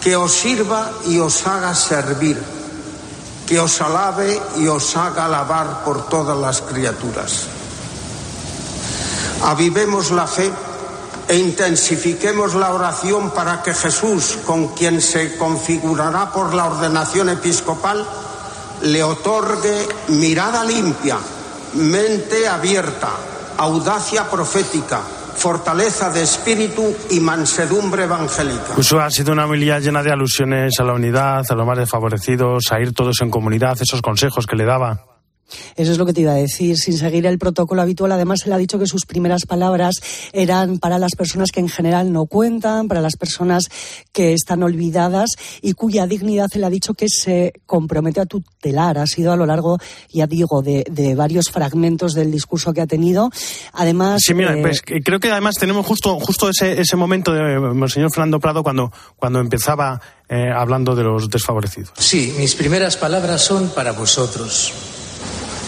que 0.00 0.16
os 0.16 0.32
sirva 0.32 0.90
y 1.04 1.18
os 1.18 1.46
haga 1.46 1.74
servir, 1.74 2.61
que 3.46 3.58
os 3.60 3.80
alabe 3.80 4.40
y 4.56 4.66
os 4.68 4.96
haga 4.96 5.26
alabar 5.26 5.84
por 5.84 6.08
todas 6.08 6.36
las 6.36 6.62
criaturas. 6.62 7.46
Avivemos 9.44 10.10
la 10.10 10.26
fe 10.26 10.52
e 11.28 11.36
intensifiquemos 11.36 12.54
la 12.54 12.72
oración 12.72 13.30
para 13.30 13.62
que 13.62 13.74
Jesús, 13.74 14.38
con 14.46 14.68
quien 14.68 15.00
se 15.00 15.36
configurará 15.36 16.32
por 16.32 16.54
la 16.54 16.66
ordenación 16.66 17.28
episcopal, 17.28 18.06
le 18.82 19.02
otorgue 19.02 19.88
mirada 20.08 20.64
limpia, 20.64 21.18
mente 21.74 22.48
abierta, 22.48 23.10
audacia 23.58 24.28
profética, 24.28 25.00
fortaleza 25.36 26.10
de 26.10 26.22
espíritu 26.22 26.94
y 27.10 27.20
mansedumbre 27.20 28.04
evangélica. 28.04 28.74
Ha 29.00 29.10
sido 29.10 29.32
una 29.32 29.46
homilía 29.46 29.80
llena 29.80 30.02
de 30.02 30.12
alusiones 30.12 30.74
a 30.78 30.84
la 30.84 30.94
unidad, 30.94 31.44
a 31.48 31.54
los 31.54 31.66
más 31.66 31.78
desfavorecidos, 31.78 32.64
a 32.70 32.80
ir 32.80 32.92
todos 32.92 33.20
en 33.20 33.30
comunidad, 33.30 33.76
esos 33.80 34.02
consejos 34.02 34.46
que 34.46 34.56
le 34.56 34.64
daba. 34.64 35.11
Eso 35.76 35.92
es 35.92 35.98
lo 35.98 36.06
que 36.06 36.12
te 36.12 36.22
iba 36.22 36.32
a 36.32 36.36
decir, 36.36 36.78
sin 36.78 36.96
seguir 36.96 37.26
el 37.26 37.38
protocolo 37.38 37.82
habitual. 37.82 38.12
Además, 38.12 38.46
él 38.46 38.52
ha 38.52 38.58
dicho 38.58 38.78
que 38.78 38.86
sus 38.86 39.06
primeras 39.06 39.46
palabras 39.46 39.96
eran 40.32 40.78
para 40.78 40.98
las 40.98 41.12
personas 41.12 41.50
que 41.50 41.60
en 41.60 41.68
general 41.68 42.12
no 42.12 42.26
cuentan, 42.26 42.88
para 42.88 43.00
las 43.00 43.16
personas 43.16 43.68
que 44.12 44.32
están 44.32 44.62
olvidadas 44.62 45.30
y 45.60 45.72
cuya 45.72 46.06
dignidad 46.06 46.48
él 46.54 46.64
ha 46.64 46.70
dicho 46.70 46.94
que 46.94 47.08
se 47.08 47.52
compromete 47.66 48.20
a 48.20 48.26
tutelar. 48.26 48.98
Ha 48.98 49.06
sido 49.06 49.32
a 49.32 49.36
lo 49.36 49.46
largo, 49.46 49.78
ya 50.12 50.26
digo, 50.26 50.62
de, 50.62 51.14
varios 51.16 51.50
fragmentos 51.50 52.14
del 52.14 52.30
discurso 52.30 52.72
que 52.72 52.80
ha 52.80 52.86
tenido. 52.86 53.30
Además. 53.72 54.22
Sí, 54.24 54.34
mira, 54.34 54.56
eh, 54.56 54.62
pues, 54.62 54.82
creo 54.82 55.20
que 55.20 55.30
además 55.30 55.56
tenemos 55.56 55.84
justo, 55.84 56.18
justo 56.20 56.48
ese, 56.48 56.80
ese 56.80 56.96
momento 56.96 57.32
de 57.32 57.88
señor 57.88 58.10
Fernando 58.12 58.40
Prado 58.40 58.62
cuando, 58.62 58.90
cuando 59.16 59.40
empezaba 59.40 60.00
eh, 60.28 60.50
hablando 60.54 60.94
de 60.94 61.02
los 61.02 61.28
desfavorecidos. 61.28 61.92
Sí, 61.98 62.34
mis 62.38 62.54
primeras 62.54 62.96
palabras 62.96 63.42
son 63.42 63.68
para 63.70 63.92
vosotros 63.92 64.72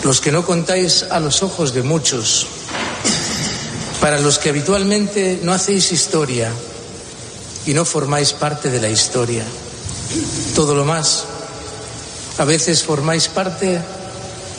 los 0.04 0.20
que 0.20 0.30
no 0.30 0.44
contáis 0.44 1.02
a 1.10 1.18
los 1.18 1.42
ojos 1.42 1.72
de 1.72 1.82
muchos, 1.82 2.46
para 4.00 4.20
los 4.20 4.38
que 4.38 4.50
habitualmente 4.50 5.40
no 5.42 5.52
hacéis 5.52 5.92
historia 5.92 6.52
y 7.66 7.72
no 7.72 7.86
formáis 7.86 8.34
parte 8.34 8.68
de 8.68 8.80
la 8.80 8.90
historia. 8.90 9.44
Todo 10.54 10.74
lo 10.74 10.84
más, 10.84 11.24
a 12.36 12.44
veces 12.44 12.82
formáis 12.82 13.28
parte 13.28 13.80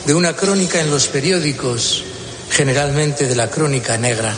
de 0.08 0.14
una 0.16 0.36
crónica 0.36 0.82
en 0.82 0.90
los 0.90 1.08
periódicos, 1.08 2.04
generalmente 2.50 3.28
de 3.28 3.36
la 3.36 3.50
crónica 3.50 3.98
negra. 3.98 4.34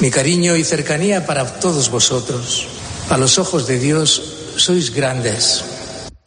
Mi 0.00 0.10
cariño 0.10 0.56
y 0.56 0.64
cercanía 0.64 1.26
para 1.26 1.60
todos 1.60 1.90
vosotros. 1.90 2.68
A 3.10 3.18
los 3.18 3.38
ojos 3.38 3.66
de 3.66 3.78
Dios 3.78 4.22
sois 4.56 4.94
grandes. 4.94 5.62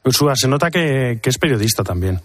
Ursula, 0.03 0.35
se 0.35 0.47
nota 0.47 0.69
que, 0.69 1.19
que 1.21 1.29
es 1.29 1.37
periodista 1.37 1.83
también. 1.83 2.21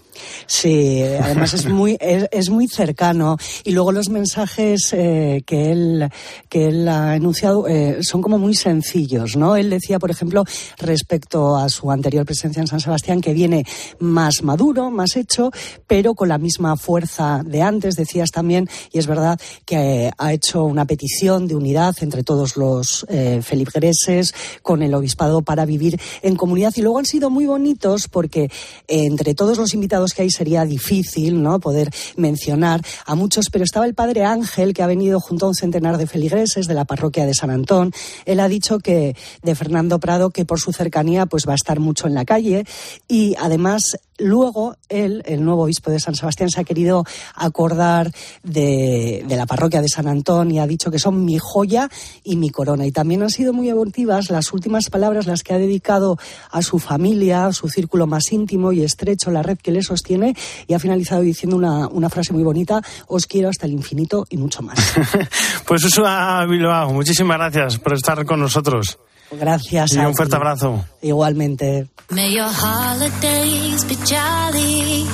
Sí, 0.47 1.03
además 1.03 1.53
es 1.53 1.65
muy, 1.65 1.97
es, 1.99 2.49
muy 2.49 2.67
cercano. 2.67 3.37
Y 3.63 3.71
luego 3.71 3.91
los 3.91 4.09
mensajes 4.09 4.93
eh, 4.93 5.43
que, 5.45 5.71
él, 5.71 6.09
que 6.49 6.67
él 6.67 6.87
ha 6.87 7.15
enunciado 7.15 7.67
eh, 7.67 7.99
son 8.01 8.21
como 8.21 8.37
muy 8.37 8.55
sencillos, 8.55 9.35
¿no? 9.35 9.55
Él 9.55 9.69
decía, 9.69 9.99
por 9.99 10.11
ejemplo, 10.11 10.43
respecto 10.77 11.57
a 11.57 11.69
su 11.69 11.91
anterior 11.91 12.25
presencia 12.25 12.61
en 12.61 12.67
San 12.67 12.79
Sebastián, 12.79 13.21
que 13.21 13.33
viene 13.33 13.65
más 13.99 14.43
maduro, 14.43 14.91
más 14.91 15.15
hecho, 15.15 15.51
pero 15.87 16.13
con 16.13 16.29
la 16.29 16.37
misma 16.37 16.77
fuerza 16.77 17.41
de 17.45 17.61
antes, 17.61 17.95
decías 17.95 18.31
también, 18.31 18.69
y 18.91 18.99
es 18.99 19.07
verdad 19.07 19.39
que 19.65 20.11
ha 20.17 20.33
hecho 20.33 20.63
una 20.63 20.85
petición 20.85 21.47
de 21.47 21.55
unidad 21.55 21.95
entre 22.01 22.23
todos 22.23 22.57
los 22.57 23.05
eh, 23.09 23.41
feligreses, 23.41 24.33
con 24.61 24.83
el 24.83 24.93
obispado 24.93 25.41
para 25.41 25.65
vivir 25.65 25.99
en 26.21 26.35
comunidad. 26.35 26.73
Y 26.75 26.81
luego 26.81 26.99
han 26.99 27.05
sido 27.05 27.29
muy 27.29 27.45
bonitos 27.45 28.07
porque 28.07 28.49
entre 28.87 29.33
todos 29.35 29.57
los 29.57 29.73
invitados 29.73 30.13
que 30.15 30.23
ahí 30.23 30.31
sería 30.31 30.65
difícil 30.65 31.41
¿no? 31.41 31.59
poder 31.59 31.89
mencionar 32.15 32.81
a 33.05 33.15
muchos, 33.15 33.49
pero 33.51 33.63
estaba 33.63 33.85
el 33.85 33.93
padre 33.93 34.23
Ángel, 34.23 34.73
que 34.73 34.81
ha 34.81 34.87
venido 34.87 35.19
junto 35.19 35.45
a 35.45 35.49
un 35.49 35.55
centenar 35.55 35.97
de 35.97 36.07
feligreses 36.07 36.67
de 36.67 36.73
la 36.73 36.85
parroquia 36.85 37.25
de 37.25 37.33
San 37.33 37.49
Antón. 37.51 37.91
Él 38.25 38.39
ha 38.39 38.47
dicho 38.47 38.79
que 38.79 39.15
de 39.43 39.55
Fernando 39.55 39.99
Prado, 39.99 40.29
que 40.29 40.45
por 40.45 40.59
su 40.59 40.71
cercanía 40.71 41.25
pues 41.25 41.43
va 41.47 41.51
a 41.51 41.55
estar 41.55 41.79
mucho 41.79 42.07
en 42.07 42.15
la 42.15 42.25
calle 42.25 42.65
y 43.07 43.35
además 43.39 43.97
Luego, 44.17 44.77
él, 44.87 45.23
el 45.25 45.43
nuevo 45.43 45.63
obispo 45.63 45.91
de 45.91 45.99
San 45.99 46.15
Sebastián, 46.15 46.49
se 46.49 46.61
ha 46.61 46.63
querido 46.63 47.03
acordar 47.35 48.11
de, 48.43 49.25
la 49.27 49.45
parroquia 49.45 49.81
de 49.81 49.89
San 49.89 50.07
Antón 50.07 50.51
y 50.51 50.59
ha 50.59 50.67
dicho 50.67 50.89
que 50.89 50.99
son 50.99 51.25
mi 51.25 51.37
joya 51.37 51.89
y 52.23 52.37
mi 52.37 52.49
corona. 52.49 52.85
Y 52.85 52.91
también 52.91 53.23
han 53.23 53.29
sido 53.29 53.51
muy 53.51 53.69
emotivas 53.69 54.29
las 54.29 54.53
últimas 54.53 54.89
palabras, 54.89 55.27
las 55.27 55.43
que 55.43 55.53
ha 55.53 55.57
dedicado 55.57 56.17
a 56.49 56.61
su 56.61 56.79
familia, 56.79 57.47
a 57.47 57.53
su 57.53 57.67
círculo 57.67 58.07
más 58.07 58.31
íntimo 58.31 58.71
y 58.71 58.83
estrecho, 58.83 59.31
la 59.31 59.43
red 59.43 59.57
que 59.57 59.71
le 59.71 59.81
sostiene, 59.81 60.33
y 60.67 60.73
ha 60.73 60.79
finalizado 60.79 61.21
diciendo 61.21 61.57
una, 61.57 62.09
frase 62.09 62.31
muy 62.31 62.43
bonita, 62.43 62.81
os 63.07 63.25
quiero 63.25 63.49
hasta 63.49 63.65
el 63.65 63.73
infinito 63.73 64.25
y 64.29 64.37
mucho 64.37 64.61
más. 64.61 64.79
pues 65.67 65.83
Usua 65.83 66.45
Bilbao, 66.45 66.93
muchísimas 66.93 67.37
gracias 67.37 67.79
por 67.79 67.93
estar 67.93 68.23
con 68.25 68.39
nosotros. 68.39 68.97
Gracias. 69.31 69.93
Y 69.93 69.97
un 69.97 70.15
fuerte 70.15 70.35
abrazo. 70.35 70.85
Igualmente. 71.01 71.87
May 72.09 72.33
your 72.33 72.49
holidays 72.49 73.83
be 73.85 73.95
jolly, 74.05 75.05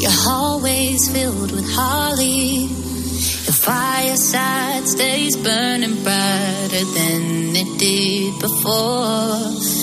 your 0.00 0.12
hallways 0.12 1.10
filled 1.10 1.52
with 1.52 1.68
holly. 1.74 2.68
Your 3.46 3.54
fireside 3.54 4.86
stays 4.86 5.36
burning 5.36 5.96
brighter 6.02 6.84
than 6.94 7.56
it 7.56 7.78
did 7.78 8.38
before. 8.40 9.80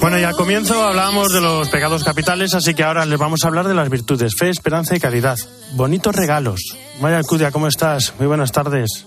Bueno, 0.00 0.18
y 0.20 0.22
al 0.22 0.36
comienzo 0.36 0.84
hablábamos 0.84 1.32
de 1.32 1.40
los 1.40 1.68
pecados 1.68 2.04
capitales, 2.04 2.54
así 2.54 2.74
que 2.74 2.84
ahora 2.84 3.04
les 3.06 3.18
vamos 3.18 3.40
a 3.42 3.48
hablar 3.48 3.66
de 3.66 3.74
las 3.74 3.88
virtudes, 3.90 4.36
fe, 4.36 4.50
esperanza 4.50 4.94
y 4.94 5.00
caridad. 5.00 5.36
Bonitos 5.72 6.14
regalos. 6.14 6.76
María 7.00 7.18
Alcudia, 7.18 7.50
¿cómo 7.50 7.66
estás? 7.66 8.14
Muy 8.18 8.28
buenas 8.28 8.52
tardes. 8.52 9.06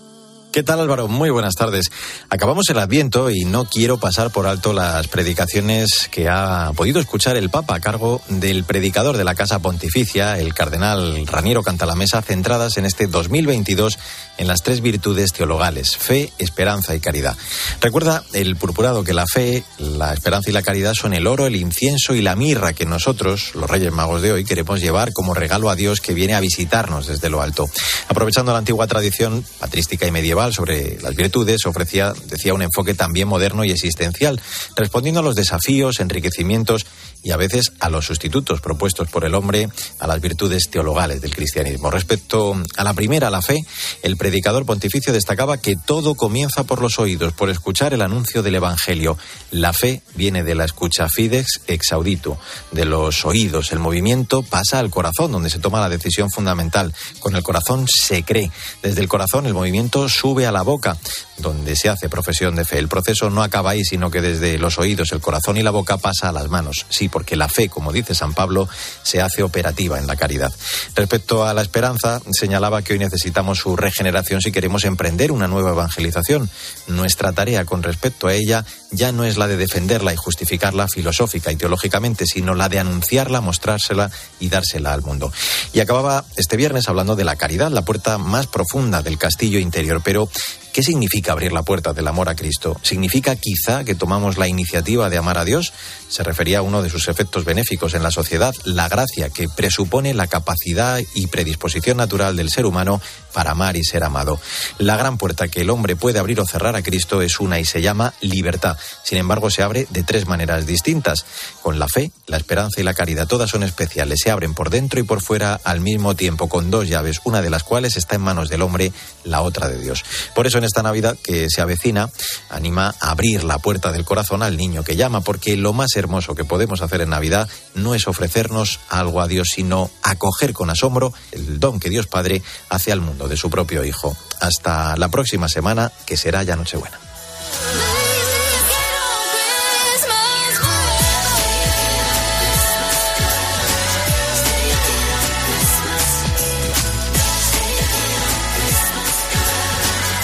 ¿Qué 0.51 0.63
tal 0.63 0.79
Álvaro? 0.79 1.07
Muy 1.07 1.29
buenas 1.29 1.53
tardes. 1.53 1.91
Acabamos 2.31 2.67
el 2.69 2.79
Adviento 2.79 3.29
y 3.29 3.45
no 3.45 3.65
quiero 3.65 3.99
pasar 3.99 4.31
por 4.31 4.47
alto 4.47 4.73
las 4.73 5.07
predicaciones 5.07 6.09
que 6.09 6.27
ha 6.27 6.71
podido 6.75 6.99
escuchar 6.99 7.38
el 7.38 7.51
Papa 7.51 7.75
a 7.75 7.79
cargo 7.79 8.19
del 8.29 8.63
predicador 8.63 9.15
de 9.15 9.23
la 9.23 9.35
Casa 9.35 9.59
Pontificia, 9.59 10.39
el 10.39 10.55
cardenal 10.55 11.27
Raniero 11.27 11.62
Cantalamesa, 11.62 12.23
centradas 12.23 12.77
en 12.77 12.85
este 12.85 13.05
2022 13.05 13.99
en 14.39 14.47
las 14.47 14.63
tres 14.63 14.82
virtudes 14.82 15.34
teologales, 15.34 15.97
fe, 15.97 16.32
esperanza 16.39 16.95
y 16.95 17.02
caridad. 17.02 17.38
Recuerda 17.82 18.23
el 18.34 18.56
purpurado 18.56 19.04
que 19.04 19.13
la 19.13 19.25
fe, 19.28 19.63
la 19.78 20.13
esperanza 20.13 20.49
y 20.49 20.54
la 20.54 20.62
caridad 20.62 20.93
son 20.93 21.13
el 21.13 21.28
oro, 21.28 21.45
el 21.45 21.58
incienso 21.58 22.15
y 22.15 22.21
la 22.21 22.38
mirra 22.38 22.71
que 22.71 22.86
nosotros, 22.86 23.52
los 23.54 23.69
Reyes 23.69 23.91
Magos 23.91 24.21
de 24.21 24.32
hoy, 24.32 24.45
queremos 24.45 24.80
llevar 24.80 25.12
como 25.12 25.34
regalo 25.34 25.69
a 25.69 25.75
Dios 25.75 25.99
que 25.99 26.13
viene 26.13 26.36
a 26.36 26.39
visitarnos 26.39 27.08
desde 27.08 27.30
lo 27.30 27.41
alto. 27.41 27.65
Aprovechando 28.08 28.54
la 28.54 28.60
antigua 28.60 28.88
tradición 28.88 29.43
patrística 29.60 30.08
y 30.08 30.12
medieval, 30.12 30.54
sobre 30.54 30.97
las 31.02 31.15
virtudes 31.15 31.65
ofrecía, 31.65 32.13
decía, 32.28 32.54
un 32.54 32.62
enfoque 32.62 32.93
también 32.93 33.28
moderno 33.28 33.65
y 33.65 33.71
existencial, 33.71 34.41
respondiendo 34.78 35.19
a 35.19 35.23
los 35.23 35.36
desafíos, 35.36 35.99
enriquecimientos 35.99 36.86
y 37.21 37.32
a 37.32 37.38
veces 37.38 37.73
a 37.79 37.89
los 37.89 38.05
sustitutos 38.05 38.62
propuestos 38.62 39.10
por 39.10 39.25
el 39.25 39.36
hombre 39.36 39.69
a 39.99 40.08
las 40.08 40.21
virtudes 40.21 40.69
teologales 40.69 41.21
del 41.21 41.36
cristianismo. 41.36 41.91
Respecto 41.91 42.55
a 42.77 42.84
la 42.84 42.93
primera, 42.93 43.29
la 43.29 43.41
fe, 43.41 43.58
el 44.03 44.17
predicador 44.17 44.65
pontificio 44.65 45.13
destacaba 45.13 45.58
que 45.58 45.75
todo 45.75 46.15
comienza 46.15 46.63
por 46.63 46.82
los 46.82 46.99
oídos, 46.99 47.34
por 47.34 47.49
escuchar 47.49 47.93
el 47.93 48.01
anuncio 48.01 48.41
del 48.43 48.55
Evangelio. 48.55 49.17
La 49.51 49.73
fe 49.73 50.01
viene 50.15 50.43
de 50.43 50.55
la 50.55 50.65
escucha 50.65 51.10
fidex 51.10 51.62
ex 51.67 51.91
audito, 51.91 52.38
de 52.71 52.86
los 52.86 53.25
oídos. 53.25 53.71
El 53.71 53.79
movimiento 53.79 54.43
pasa 54.43 54.79
al 54.79 54.89
corazón, 54.89 55.32
donde 55.32 55.49
se 55.49 55.60
toma 55.60 55.79
la 55.79 55.89
decisión 55.89 56.32
fundamental. 56.32 56.93
Con 57.19 57.36
el 57.36 57.43
corazón 57.43 57.86
se 57.88 58.23
cree. 58.23 58.51
Desde 58.82 59.01
el 59.01 59.08
corazón 59.08 59.45
el 59.45 59.53
movimiento 59.53 60.08
sube 60.10 60.47
a 60.47 60.51
la 60.51 60.62
boca, 60.62 60.97
donde 61.38 61.75
se 61.75 61.89
hace 61.89 62.10
profesión 62.10 62.55
de 62.55 62.65
fe. 62.65 62.77
El 62.77 62.88
proceso 62.88 63.29
no 63.29 63.43
acaba 63.43 63.71
ahí, 63.71 63.84
sino 63.84 64.12
que 64.12 64.21
desde 64.21 64.58
los 64.58 64.77
oídos, 64.77 65.12
el 65.12 65.21
corazón 65.21 65.58
y 65.58 65.63
la 65.63 65.71
boca 65.71 65.97
pasa 65.97 66.29
a 66.29 66.32
las 66.32 66.49
manos. 66.49 66.86
Porque 67.09 67.35
la 67.35 67.49
fe, 67.49 67.69
como 67.69 67.91
dice 67.91 68.15
San 68.15 68.33
Pablo, 68.33 68.67
se 69.03 69.21
hace 69.21 69.43
operativa 69.43 69.99
en 69.99 70.07
la 70.07 70.15
caridad. 70.15 70.53
Respecto 70.95 71.45
a 71.45 71.53
la 71.53 71.61
esperanza, 71.61 72.21
señalaba 72.31 72.81
que 72.81 72.93
hoy 72.93 72.99
necesitamos 72.99 73.59
su 73.59 73.75
regeneración 73.75 74.41
si 74.41 74.51
queremos 74.51 74.85
emprender 74.85 75.31
una 75.31 75.47
nueva 75.47 75.71
evangelización. 75.71 76.49
Nuestra 76.87 77.31
tarea 77.31 77.65
con 77.65 77.83
respecto 77.83 78.27
a 78.27 78.33
ella 78.33 78.65
ya 78.91 79.11
no 79.11 79.23
es 79.23 79.37
la 79.37 79.47
de 79.47 79.57
defenderla 79.57 80.13
y 80.13 80.17
justificarla 80.17 80.87
filosófica 80.87 81.51
y 81.51 81.55
teológicamente, 81.55 82.25
sino 82.25 82.55
la 82.55 82.69
de 82.69 82.79
anunciarla, 82.79 83.41
mostrársela 83.41 84.09
y 84.39 84.49
dársela 84.49 84.93
al 84.93 85.01
mundo. 85.01 85.31
Y 85.73 85.79
acababa 85.79 86.25
este 86.35 86.57
viernes 86.57 86.87
hablando 86.87 87.15
de 87.15 87.23
la 87.23 87.35
caridad, 87.35 87.71
la 87.71 87.83
puerta 87.83 88.17
más 88.17 88.47
profunda 88.47 89.01
del 89.01 89.17
castillo 89.17 89.59
interior. 89.59 90.01
Pero 90.03 90.29
¿Qué 90.73 90.84
significa 90.84 91.32
abrir 91.32 91.51
la 91.51 91.63
puerta 91.63 91.93
del 91.93 92.08
amor 92.08 92.29
a 92.29 92.36
Cristo? 92.36 92.77
¿Significa 92.84 93.36
quizá 93.36 93.84
que 93.84 93.95
tomamos 93.95 94.38
la 94.38 94.47
iniciativa 94.47 95.10
de 95.10 95.17
amar 95.17 95.38
a 95.38 95.45
Dios? 95.45 95.73
Se 96.10 96.23
refería 96.23 96.60
a 96.60 96.62
uno 96.62 96.84
de 96.84 96.89
sus 96.89 97.08
efectos 97.08 97.43
benéficos 97.43 97.95
en 97.95 98.03
la 98.03 98.12
sociedad, 98.12 98.53
la 98.65 98.88
gracia 98.88 99.29
que 99.29 99.49
presupone 99.49 100.13
la 100.13 100.27
capacidad 100.27 101.01
y 101.15 101.27
predisposición 101.27 101.97
natural 101.97 102.36
del 102.36 102.51
ser 102.51 102.67
humano 102.67 103.01
para 103.33 103.51
amar 103.51 103.77
y 103.77 103.83
ser 103.83 104.03
amado. 104.03 104.39
La 104.77 104.97
gran 104.97 105.17
puerta 105.17 105.47
que 105.47 105.61
el 105.61 105.69
hombre 105.69 105.95
puede 105.95 106.19
abrir 106.19 106.39
o 106.39 106.45
cerrar 106.45 106.75
a 106.75 106.83
Cristo 106.83 107.21
es 107.21 107.39
una 107.39 107.59
y 107.59 107.65
se 107.65 107.81
llama 107.81 108.13
libertad. 108.21 108.77
Sin 109.03 109.17
embargo, 109.17 109.49
se 109.49 109.63
abre 109.63 109.87
de 109.89 110.03
tres 110.03 110.27
maneras 110.27 110.65
distintas. 110.65 111.25
Con 111.61 111.79
la 111.79 111.87
fe, 111.87 112.11
la 112.27 112.37
esperanza 112.37 112.79
y 112.81 112.83
la 112.83 112.93
caridad, 112.93 113.27
todas 113.27 113.49
son 113.49 113.63
especiales. 113.63 114.19
Se 114.23 114.31
abren 114.31 114.53
por 114.53 114.69
dentro 114.69 114.99
y 114.99 115.03
por 115.03 115.21
fuera 115.21 115.59
al 115.63 115.81
mismo 115.81 116.15
tiempo, 116.15 116.49
con 116.49 116.71
dos 116.71 116.87
llaves, 116.87 117.21
una 117.23 117.41
de 117.41 117.49
las 117.49 117.63
cuales 117.63 117.97
está 117.97 118.15
en 118.15 118.21
manos 118.21 118.49
del 118.49 118.61
hombre, 118.61 118.91
la 119.23 119.41
otra 119.41 119.67
de 119.67 119.79
Dios. 119.79 120.03
Por 120.35 120.47
eso 120.47 120.57
en 120.57 120.63
esta 120.63 120.83
Navidad 120.83 121.17
que 121.21 121.47
se 121.49 121.61
avecina, 121.61 122.09
anima 122.49 122.95
a 122.99 123.11
abrir 123.11 123.43
la 123.43 123.59
puerta 123.59 123.91
del 123.91 124.05
corazón 124.05 124.43
al 124.43 124.57
niño 124.57 124.83
que 124.83 124.95
llama, 124.95 125.21
porque 125.21 125.57
lo 125.57 125.73
más 125.73 125.95
hermoso 125.95 126.35
que 126.35 126.45
podemos 126.45 126.81
hacer 126.81 127.01
en 127.01 127.09
Navidad 127.09 127.49
no 127.75 127.95
es 127.95 128.07
ofrecernos 128.07 128.79
algo 128.89 129.21
a 129.21 129.27
Dios, 129.27 129.49
sino 129.53 129.89
acoger 130.03 130.53
con 130.53 130.69
asombro 130.69 131.13
el 131.31 131.59
don 131.59 131.79
que 131.79 131.89
Dios 131.89 132.07
Padre 132.07 132.41
hace 132.69 132.91
al 132.91 133.01
mundo 133.01 133.18
de 133.27 133.38
su 133.38 133.49
propio 133.49 133.84
hijo. 133.84 134.15
Hasta 134.39 134.95
la 134.97 135.10
próxima 135.10 135.49
semana, 135.49 135.91
que 136.05 136.17
será 136.17 136.43
ya 136.43 136.55
Nochebuena. 136.55 136.97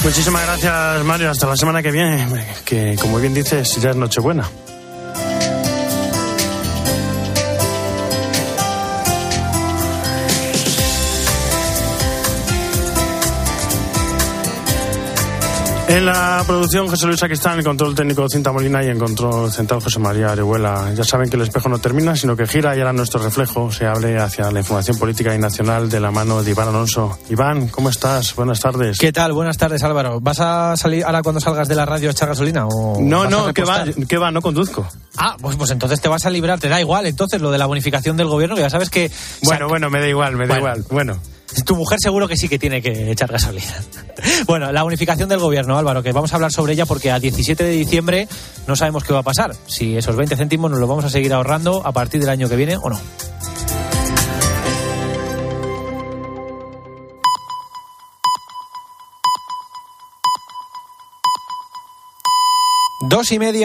Muchísimas 0.04 0.46
gracias, 0.46 1.04
Mario. 1.04 1.32
Hasta 1.32 1.48
la 1.48 1.58
semana 1.58 1.82
que 1.82 1.90
viene, 1.90 2.28
que 2.64 2.96
como 3.02 3.20
bien 3.20 3.34
dices, 3.34 3.82
ya 3.82 3.90
es 3.90 3.96
Nochebuena. 3.96 4.48
En 15.88 16.04
la 16.04 16.44
producción 16.48 16.88
José 16.88 17.06
Luis 17.06 17.22
Aquistán, 17.22 17.54
en 17.54 17.60
el 17.60 17.66
control 17.66 17.94
técnico 17.94 18.28
Cinta 18.28 18.52
Molina 18.52 18.84
y 18.84 18.88
en 18.88 18.98
control 18.98 19.52
central 19.52 19.82
José 19.82 20.00
María 20.00 20.32
Arehuela. 20.32 20.92
Ya 20.96 21.04
saben 21.04 21.30
que 21.30 21.36
el 21.36 21.44
espejo 21.44 21.70
no 21.70 21.78
termina, 21.78 22.16
sino 22.16 22.36
que 22.36 22.48
gira 22.48 22.76
y 22.76 22.80
ahora 22.80 22.92
nuestro 22.92 23.22
reflejo 23.22 23.72
se 23.72 23.86
abre 23.86 24.18
hacia 24.20 24.52
la 24.52 24.60
información 24.62 24.98
política 24.98 25.36
y 25.36 25.38
nacional 25.38 25.88
de 25.88 26.00
la 26.00 26.10
mano 26.10 26.42
de 26.42 26.50
Iván 26.52 26.70
Alonso. 26.70 27.20
Iván, 27.30 27.68
¿cómo 27.68 27.90
estás? 27.90 28.36
Buenas 28.36 28.60
tardes. 28.62 28.98
¿Qué 28.98 29.14
tal? 29.14 29.34
Buenas 29.34 29.58
tardes, 29.58 29.84
Álvaro. 29.84 30.20
¿Vas 30.20 30.40
a 30.40 30.76
salir 30.76 31.04
ahora 31.06 31.22
cuando 31.22 31.40
salgas 31.40 31.68
de 31.68 31.76
la 31.76 31.86
radio 31.86 32.10
a 32.10 32.12
echar 32.14 32.30
gasolina? 32.30 32.66
O 32.66 33.00
No, 33.00 33.30
no, 33.30 33.54
que 33.54 33.64
va, 33.64 33.86
que 34.08 34.18
va, 34.18 34.32
no 34.32 34.42
conduzco. 34.42 34.88
Ah, 35.18 35.38
pues, 35.40 35.56
pues 35.56 35.70
entonces 35.70 36.02
te 36.02 36.10
vas 36.10 36.26
a 36.26 36.32
librar, 36.32 36.60
te 36.60 36.68
da 36.68 36.82
igual 36.82 37.06
entonces 37.06 37.40
lo 37.40 37.52
de 37.52 37.60
la 37.60 37.68
bonificación 37.68 38.18
del 38.18 38.28
gobierno, 38.28 38.58
ya 38.58 38.72
sabes 38.72 38.90
que... 38.90 39.12
Bueno, 39.44 39.68
bueno, 39.70 39.92
me 39.92 40.00
da 40.00 40.08
igual, 40.08 40.36
me 40.36 40.48
da 40.48 40.60
Bueno. 40.60 40.78
igual. 40.78 40.86
Bueno. 40.90 41.35
Tu 41.64 41.76
mujer 41.76 42.00
seguro 42.02 42.28
que 42.28 42.36
sí 42.36 42.50
que 42.50 42.60
tiene 42.60 42.82
que 42.82 43.12
echar 43.12 43.32
gasolina. 43.32 43.74
Bueno, 44.48 44.72
la 44.72 44.84
unificación 44.84 45.30
del 45.30 45.40
gobierno, 45.40 45.78
Álvaro, 45.78 46.02
que 46.02 46.12
vamos 46.12 46.32
a 46.32 46.36
hablar 46.36 46.52
sobre 46.52 46.74
ella 46.74 46.86
porque 46.86 47.12
a 47.12 47.20
17 47.20 47.64
de 47.64 47.72
diciembre 47.72 48.28
no 48.68 48.76
sabemos 48.76 49.04
qué 49.04 49.14
va 49.14 49.20
a 49.20 49.24
pasar. 49.24 49.56
Si 49.68 49.96
esos 49.98 50.16
20 50.16 50.36
céntimos 50.36 50.72
nos 50.72 50.80
los 50.80 50.90
vamos 50.90 51.06
a 51.06 51.10
seguir 51.10 51.34
ahorrando 51.34 51.86
a 51.86 51.92
partir 51.92 52.22
del 52.22 52.30
año 52.30 52.50
que 52.50 52.56
viene 52.56 52.78
o 52.78 52.90
no. 52.90 53.00
Dos 63.08 63.32
y 63.32 63.40
media. 63.40 63.64